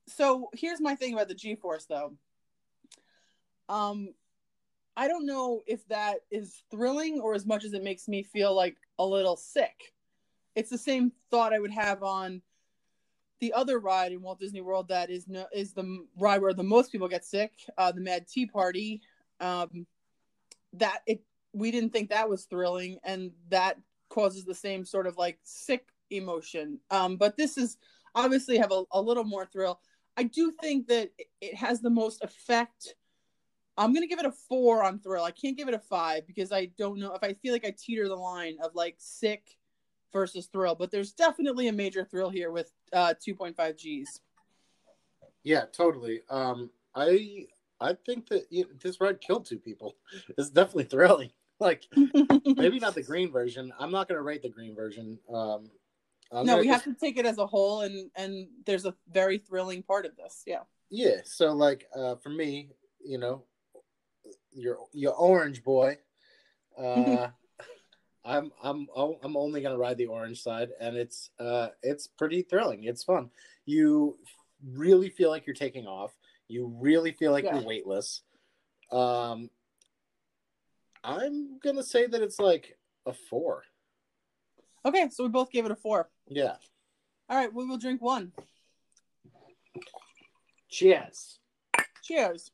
[0.07, 2.15] so here's my thing about the G force, though.
[3.69, 4.15] Um,
[4.97, 8.55] I don't know if that is thrilling or as much as it makes me feel
[8.55, 9.93] like a little sick.
[10.57, 12.43] It's the same thought I would have on
[13.41, 16.65] the other ride in Walt Disney World that is no, is the ride where the
[16.65, 19.01] most people get sick, uh, the Mad Tea Party.
[19.41, 19.87] Um,
[20.75, 25.17] that it we didn't think that was thrilling, and that causes the same sort of
[25.17, 26.79] like sick emotion.
[26.91, 27.77] Um, but this is
[28.15, 29.81] obviously have a, a little more thrill.
[30.17, 32.95] I do think that it has the most effect.
[33.77, 35.25] I'm gonna give it a four on thrill.
[35.25, 37.75] I can't give it a five because I don't know if I feel like I
[37.79, 39.57] teeter the line of like sick
[40.13, 44.21] versus thrill, but there's definitely a major thrill here with uh 2.5 Gs.
[45.45, 46.23] yeah, totally.
[46.29, 47.47] Um, I
[47.81, 49.97] I think that you know, this ride killed two people.
[50.37, 51.31] It's definitely thrilling.
[51.61, 51.85] Like
[52.45, 53.73] maybe not the green version.
[53.81, 55.19] I'm not gonna rate the green version.
[55.33, 55.65] Um,
[56.31, 58.95] I'm no, we just- have to take it as a whole, and and there's a
[59.13, 60.43] very thrilling part of this.
[60.47, 60.63] Yeah.
[60.91, 62.71] Yeah, so like uh for me,
[63.05, 63.43] you know,
[64.53, 65.99] your your orange boy,
[66.79, 67.29] uh
[68.25, 72.85] I'm I'm I'm only gonna ride the orange side, and it's uh it's pretty thrilling.
[72.85, 73.31] It's fun.
[73.67, 74.17] You
[74.65, 76.13] really feel like you're taking off.
[76.47, 77.57] You really feel like Yeah.
[77.57, 78.23] you're weightless.
[78.93, 79.51] Um,
[81.05, 83.65] I'm gonna say that it's like a four.
[84.85, 86.09] Okay, so we both gave it a four.
[86.27, 86.57] Yeah.
[87.29, 88.33] All right, we will drink one.
[90.71, 91.39] Cheers.
[92.03, 92.51] Cheers.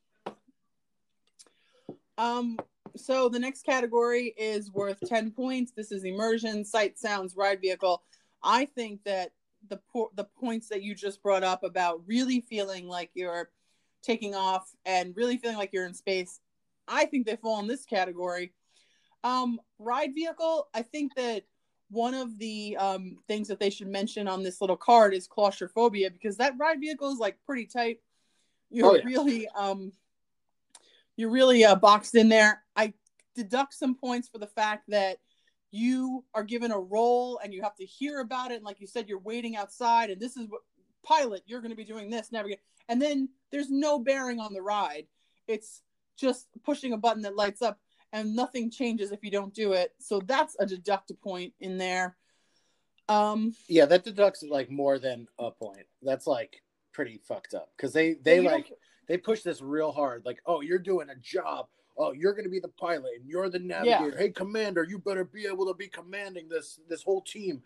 [2.17, 2.57] Um,
[2.95, 5.71] so the next category is worth 10 points.
[5.75, 8.03] This is immersion, sight, sounds, ride vehicle.
[8.43, 9.31] I think that
[9.69, 13.49] the po- the points that you just brought up about really feeling like you're
[14.03, 16.39] taking off and really feeling like you're in space,
[16.87, 18.53] I think they fall in this category.
[19.23, 21.43] Um, ride vehicle, I think that
[21.89, 26.11] one of the um, things that they should mention on this little card is claustrophobia
[26.11, 27.99] because that ride vehicle is like pretty tight.
[28.69, 29.03] You're Oh, yeah.
[29.05, 29.91] really um,
[31.15, 32.63] you're really uh, boxed in there.
[32.75, 32.93] I
[33.35, 35.17] deduct some points for the fact that
[35.71, 38.55] you are given a role and you have to hear about it.
[38.55, 40.61] And like you said, you're waiting outside, and this is what
[41.03, 42.59] pilot, you're going to be doing this, navigate.
[42.89, 45.07] And then there's no bearing on the ride.
[45.47, 45.81] It's
[46.15, 47.79] just pushing a button that lights up,
[48.13, 49.93] and nothing changes if you don't do it.
[49.99, 52.15] So that's a deduct point in there.
[53.07, 55.85] Um, Yeah, that deducts like more than a point.
[56.01, 58.71] That's like pretty fucked up because they they don't- like
[59.07, 60.25] they push this real hard.
[60.25, 61.67] Like, oh, you're doing a job.
[61.97, 64.17] Oh, you're gonna be the pilot and you're the navigator.
[64.17, 67.61] Hey, commander, you better be able to be commanding this this whole team.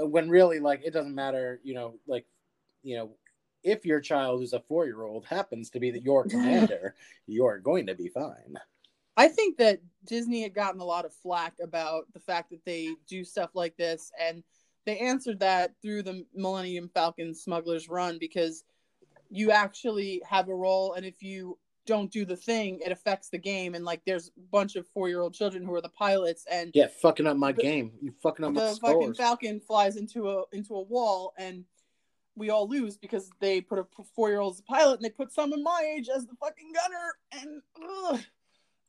[0.00, 1.60] Uh, when really, like, it doesn't matter.
[1.62, 2.26] You know, like,
[2.82, 3.14] you know,
[3.62, 6.94] if your child who's a four year old happens to be the, your commander,
[7.26, 8.56] you're going to be fine.
[9.16, 12.94] I think that Disney had gotten a lot of flack about the fact that they
[13.06, 14.42] do stuff like this, and
[14.86, 18.64] they answered that through the Millennium Falcon Smuggler's Run because
[19.30, 23.38] you actually have a role, and if you don't do the thing, it affects the
[23.38, 23.74] game.
[23.74, 26.70] And like, there's a bunch of four year old children who are the pilots, and
[26.74, 27.92] Yeah, fucking up my The- game.
[28.00, 29.14] You fucking up my the fucking.
[29.14, 31.64] Falcon flies into a into a wall, and
[32.36, 35.10] we all lose because they put a four year old as a pilot, and they
[35.10, 37.62] put someone my age as the fucking gunner, and
[38.10, 38.20] ugh.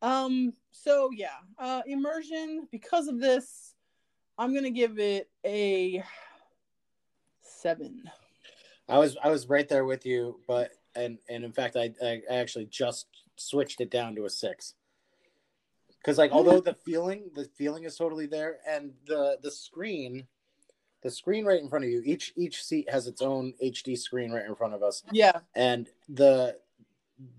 [0.01, 2.67] um, so yeah, uh, immersion.
[2.71, 3.75] Because of this,
[4.37, 6.03] I'm gonna give it a
[7.41, 8.03] seven.
[8.87, 12.21] I was I was right there with you, but and and in fact I I
[12.29, 14.75] I actually just switched it down to a six.
[15.97, 20.27] Because like although the feeling the feeling is totally there, and the the screen,
[21.03, 24.31] the screen right in front of you, each each seat has its own HD screen
[24.31, 26.57] right in front of us, Yeah, and the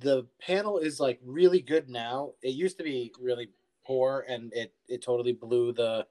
[0.00, 2.32] the panel is like really good now.
[2.42, 3.48] It used to be really
[3.84, 6.06] poor, and it it totally blew the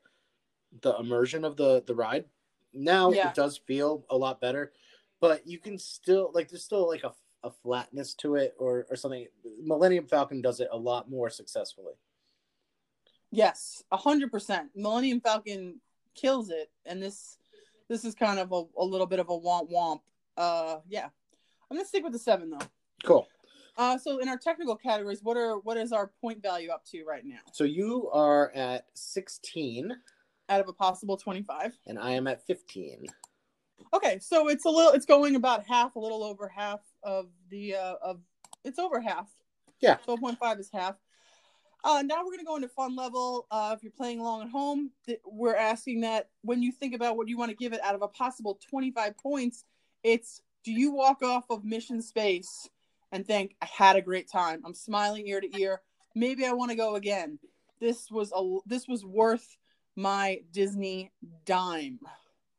[0.82, 2.26] the immersion of the the ride.
[2.74, 3.30] Now Yeah.
[3.30, 4.74] it does feel a lot better,
[5.22, 8.96] but you can still like there's still like a, a flatness to it or or
[8.96, 9.28] something.
[9.62, 11.94] Millennium Falcon does it a lot more successfully.
[13.32, 14.72] yes, a hundred percent.
[14.76, 15.80] Millennium Falcon
[16.16, 17.38] kills it, and this
[17.94, 20.00] this is kind of a, a little bit of a womp womp.
[20.36, 21.06] Uh, yeah,
[21.70, 22.66] I'm gonna stick with the seven though.
[23.04, 23.28] Cool.
[23.78, 27.04] Uh, so in our technical categories, what are what is our point value up to
[27.06, 27.40] right now?
[27.52, 29.92] So you are at 16
[30.50, 31.78] Out of a possible 25.
[31.88, 33.06] and I am at 15.
[33.94, 37.76] Okay, so it's a little, it's going about half, a little over half of the
[37.76, 38.22] uh, of
[38.64, 39.30] it's over half.
[39.82, 39.98] Yeah.
[40.08, 40.96] 12.5 is half.
[41.84, 43.46] Uh, now we're gonna go into fun level.
[43.52, 47.18] Uh, if you're playing along at home, th- we're asking that when you think about
[47.18, 49.66] what you want to give it out of a possible 25 points,
[50.04, 52.70] it's do you walk off of mission space
[53.12, 54.62] and think I had a great time?
[54.66, 55.82] I'm smiling ear to ear.
[56.16, 57.38] Maybe I want to go again.
[57.82, 59.58] This was a this was worth
[59.96, 61.12] my Disney
[61.46, 62.00] dime.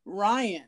[0.05, 0.67] Ryan,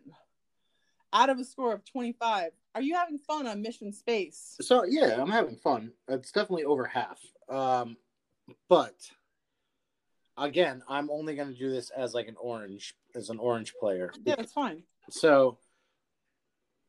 [1.14, 4.56] out of a score of 25, are you having fun on Mission Space?
[4.62, 5.92] So yeah, I'm having fun.
[6.08, 7.20] It's definitely over half.
[7.50, 7.98] Um,
[8.70, 8.96] but
[10.38, 14.12] again, I'm only going to do this as like an orange, as an orange player.
[14.26, 14.84] Yeah, that's fine.
[15.10, 15.58] So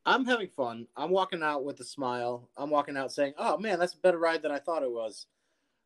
[0.05, 0.87] I'm having fun.
[0.95, 2.49] I'm walking out with a smile.
[2.57, 5.27] I'm walking out saying, "Oh man, that's a better ride than I thought it was."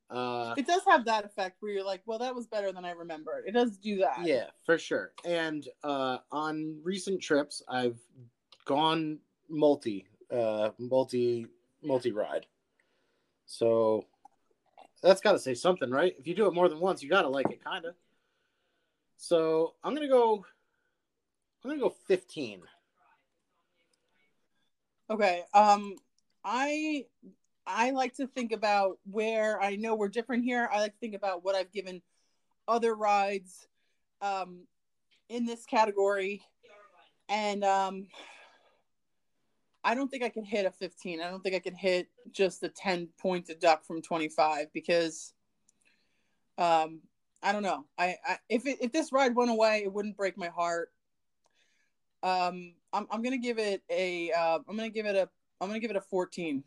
[0.09, 2.91] Uh, It does have that effect where you're like, well, that was better than I
[2.91, 3.45] remembered.
[3.47, 4.19] It does do that.
[4.25, 5.11] yeah, for sure.
[5.25, 7.97] And uh, on recent trips, I've
[8.65, 9.17] gone
[9.49, 11.47] multi, uh, multi,
[11.81, 12.45] multi ride.
[13.47, 14.05] So
[15.03, 16.15] that's got to say something, right?
[16.17, 17.93] If you do it more than once, you got to like it, kind of.
[19.17, 20.45] So I'm gonna go.
[21.63, 22.61] I'm gonna go 15.
[25.09, 25.43] Okay.
[25.53, 25.95] Um,
[26.43, 27.05] I
[27.67, 30.69] I like to think about where I know we're different here.
[30.71, 32.01] I like to think about what I've given
[32.67, 33.67] other rides
[34.21, 34.61] um,
[35.29, 36.41] in this category,
[37.29, 38.07] and um,
[39.83, 41.21] I don't think I can hit a 15.
[41.21, 45.33] I don't think I can hit just the 10 point deduct from 25 because
[46.57, 47.01] um,
[47.41, 47.85] I don't know.
[47.97, 50.91] I, I if it, if this ride went away, it wouldn't break my heart.
[52.21, 55.27] Um, I'm I'm gonna give it a uh, I'm gonna give it a
[55.59, 56.63] I'm gonna give it a 14.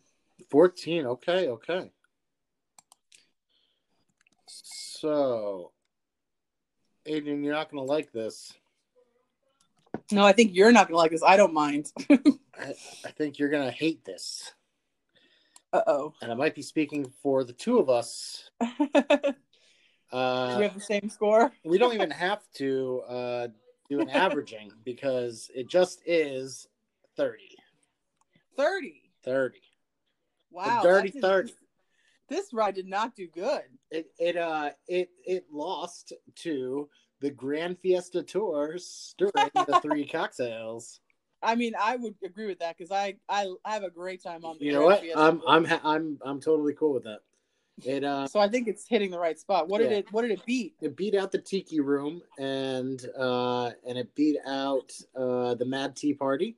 [0.50, 1.06] 14.
[1.06, 1.90] Okay, okay.
[4.48, 5.72] So,
[7.04, 8.54] Adrian, you're not going to like this.
[10.12, 11.22] No, I think you're not gonna like this.
[11.22, 11.92] I don't mind.
[12.11, 14.52] I, I think you're going to hate this.
[15.72, 16.14] uh oh.
[16.22, 18.50] And I might be speaking for the two of us.
[18.61, 18.66] we
[20.12, 21.52] Uh, have the same score.
[21.64, 23.48] we don't even have to uh,
[23.90, 26.66] do an averaging because it just is
[27.16, 27.42] 30.
[28.57, 29.02] 30.
[29.24, 29.59] 30.
[30.50, 30.80] Wow.
[30.82, 31.54] dirty that's a- 30.
[32.28, 33.62] This ride did not do good.
[33.90, 36.88] It it uh it it lost to
[37.20, 41.00] the Grand Fiesta Tours during the three cocktails.
[41.42, 44.56] I mean, I would agree with that because I, I have a great time on
[44.58, 45.00] the You know Grand what?
[45.02, 45.48] Fiesta I'm Tour.
[45.50, 47.20] I'm ha- I'm I'm totally cool with that.
[47.84, 49.68] It uh so I think it's hitting the right spot.
[49.68, 50.74] What did it What did it beat?
[50.80, 55.94] it beat out the Tiki Room and uh and it beat out uh the Mad
[55.94, 56.56] Tea Party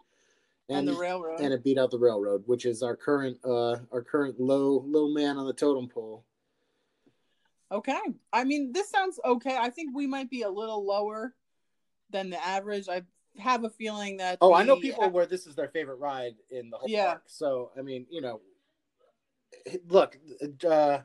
[0.68, 1.40] And, the railroad.
[1.40, 5.08] and it beat out the Railroad, which is our current uh our current low low
[5.08, 6.24] man on the totem pole.
[7.70, 8.00] Okay.
[8.32, 9.56] I mean, this sounds okay.
[9.56, 11.34] I think we might be a little lower
[12.10, 12.88] than the average.
[12.88, 13.02] I
[13.38, 14.38] have a feeling that.
[14.40, 17.04] Oh, I know people where this is their favorite ride in the whole Yeah.
[17.06, 17.22] park.
[17.26, 18.40] So I mean, you know,
[19.88, 20.18] look,
[20.66, 21.00] uh,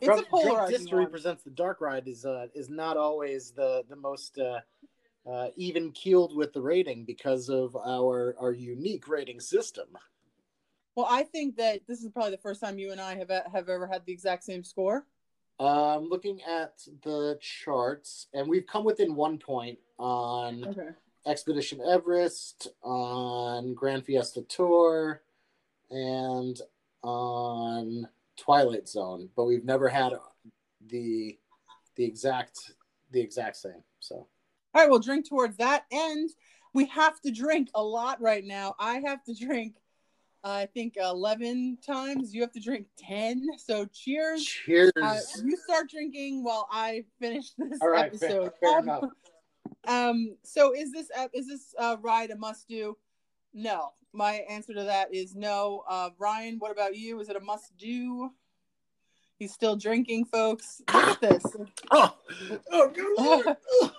[0.00, 3.50] It's Drunk, a polarizing Drunk History presents the Dark Ride is uh, is not always
[3.50, 4.60] the the most uh,
[5.28, 9.88] uh, even keeled with the rating because of our our unique rating system.
[10.94, 13.68] Well, I think that this is probably the first time you and I have have
[13.68, 15.06] ever had the exact same score.
[15.60, 20.90] Um, looking at the charts, and we've come within one point on Okay.
[21.26, 25.20] Expedition Everest, on Grand Fiesta Tour,
[25.90, 26.60] and
[27.02, 30.12] on Twilight Zone, but we've never had
[30.86, 31.36] the
[31.96, 32.72] the exact
[33.10, 33.82] the exact same.
[34.00, 34.28] So All
[34.74, 36.30] right, we'll drink towards that end.
[36.72, 38.74] We have to drink a lot right now.
[38.78, 39.74] I have to drink,
[40.44, 42.34] I think, 11 times.
[42.34, 43.46] You have to drink 10.
[43.58, 44.44] So cheers.
[44.44, 44.92] cheers.
[45.00, 48.52] Uh, you start drinking while I finish this All right, episode.
[48.60, 49.04] fair um, enough.
[49.86, 52.96] um, so is this uh, is this uh, ride a must do?
[53.52, 53.92] No.
[54.12, 55.84] My answer to that is no.
[55.88, 57.20] Uh, Ryan, what about you?
[57.20, 58.30] Is it a must do?
[59.38, 60.82] He's still drinking, folks.
[60.92, 61.44] Look at this.
[61.90, 62.14] Oh,
[62.70, 63.46] oh, good lord!
[63.46, 63.92] Ugh.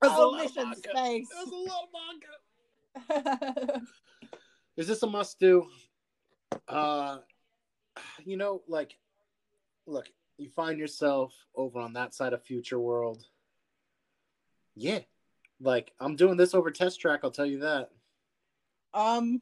[0.00, 0.88] That's a oh, lot of mission vodka.
[0.90, 1.28] space.
[1.34, 3.80] That's a lot of vodka.
[4.76, 5.68] Is this a must do?
[6.68, 7.18] Uh,
[8.24, 8.96] you know, like,
[9.86, 13.24] look, you find yourself over on that side of Future World.
[14.74, 15.00] Yeah,
[15.60, 17.20] like I'm doing this over test track.
[17.22, 17.90] I'll tell you that.
[18.92, 19.40] Um,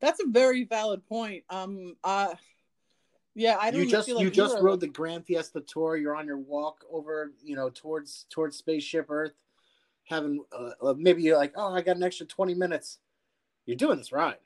[0.00, 1.44] that's a very valid point.
[1.50, 2.34] Um, uh,
[3.34, 5.96] yeah, I don't you just feel like you just rode the Grand Fiesta Tour.
[5.96, 9.34] You're on your walk over, you know, towards towards spaceship Earth.
[10.04, 12.98] having uh, maybe you're like, oh, I got an extra 20 minutes.
[13.68, 14.40] You're doing this right.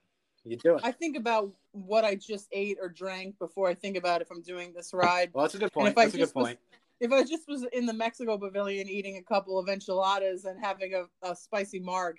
[0.44, 0.80] You're doing.
[0.82, 4.42] I think about what I just ate or drank before I think about if I'm
[4.42, 5.30] doing this ride.
[5.32, 5.94] Well, that's a good point.
[5.94, 6.58] That's a good point.
[6.58, 10.58] Was, if I just was in the Mexico Pavilion eating a couple of enchiladas and
[10.58, 12.16] having a, a spicy marg,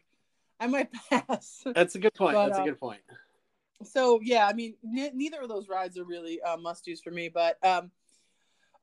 [0.61, 1.65] I might pass.
[1.75, 2.35] That's a good point.
[2.35, 3.01] But, that's uh, a good point.
[3.83, 7.11] So yeah, I mean, n- neither of those rides are really uh, must dos for
[7.11, 7.27] me.
[7.27, 7.91] But um,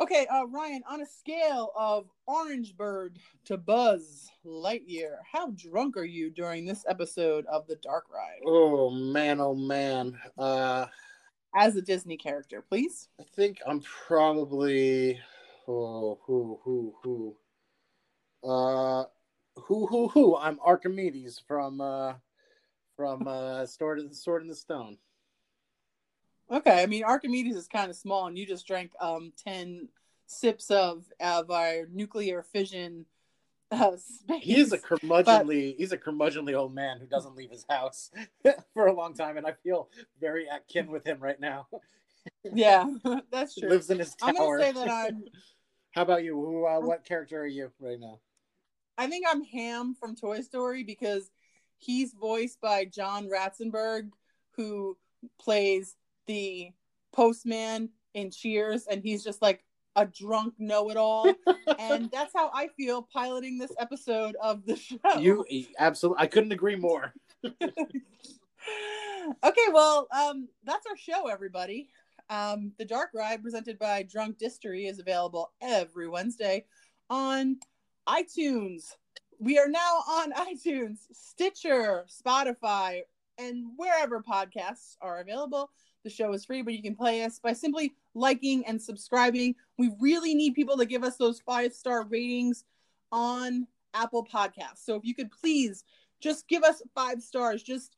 [0.01, 6.05] okay, uh, Ryan, on a scale of Orange Bird to Buzz Lightyear, how drunk are
[6.05, 8.40] you during this episode of the Dark Ride?
[8.46, 10.18] Oh man, oh man.
[10.38, 10.86] Uh,
[11.55, 13.09] As a Disney character, please.
[13.20, 15.18] I think I'm probably
[15.66, 17.36] oh who who who.
[18.42, 19.05] Uh,
[19.57, 20.36] who who who?
[20.36, 22.14] I'm Archimedes from uh
[22.96, 24.96] from uh Sword Sword in the Stone.
[26.51, 29.88] Okay, I mean Archimedes is kind of small, and you just drank um ten
[30.26, 33.07] sips of of our nuclear fission.
[33.72, 34.42] Uh, space.
[34.42, 35.72] He is a curmudgeonly.
[35.72, 35.78] But...
[35.78, 38.11] He's a curmudgeonly old man who doesn't leave his house
[38.74, 39.88] for a long time, and I feel
[40.20, 41.68] very at kin with him right now.
[42.53, 42.84] yeah,
[43.30, 43.68] that's true.
[43.68, 44.30] Lives in his tower.
[44.30, 45.24] I'm gonna say that I'm.
[45.92, 46.34] How about you?
[46.34, 46.66] Who?
[46.66, 48.18] Uh, what character are you right now?
[48.98, 51.30] I think I'm Hamm from Toy Story because
[51.78, 54.11] he's voiced by John Ratzenberger,
[54.57, 54.96] who
[55.40, 55.96] plays
[56.31, 56.70] the
[57.12, 59.64] postman in Cheers, and he's just like
[59.97, 61.35] a drunk know-it-all,
[61.78, 64.97] and that's how I feel piloting this episode of the show.
[65.18, 65.45] You
[65.76, 67.12] absolutely, I couldn't agree more.
[67.43, 67.59] okay,
[69.72, 71.89] well, um, that's our show, everybody.
[72.28, 76.66] Um, the Dark Ride, presented by Drunk Distery, is available every Wednesday
[77.09, 77.57] on
[78.09, 78.93] iTunes.
[79.41, 83.01] We are now on iTunes, Stitcher, Spotify,
[83.41, 85.70] and wherever podcasts are available.
[86.03, 89.55] The show is free, but you can play us by simply liking and subscribing.
[89.78, 92.64] We really need people to give us those five star ratings
[93.12, 94.84] on Apple Podcasts.
[94.84, 95.84] So if you could please
[96.20, 97.96] just give us five stars, just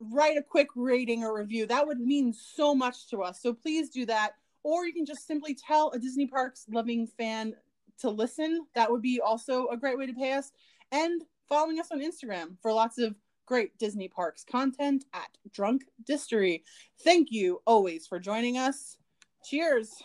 [0.00, 1.66] write a quick rating or review.
[1.66, 3.40] That would mean so much to us.
[3.40, 4.32] So please do that.
[4.62, 7.54] Or you can just simply tell a Disney Parks loving fan
[8.00, 8.66] to listen.
[8.74, 10.52] That would be also a great way to pay us.
[10.90, 13.14] And following us on Instagram for lots of
[13.46, 16.62] great Disney Parks content at Drunk Distery.
[17.02, 18.96] Thank you always for joining us.
[19.44, 20.02] Cheers.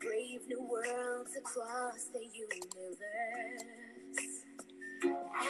[0.00, 2.92] brave new worlds across the universe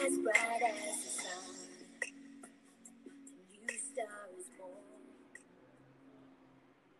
[0.03, 1.66] as bright as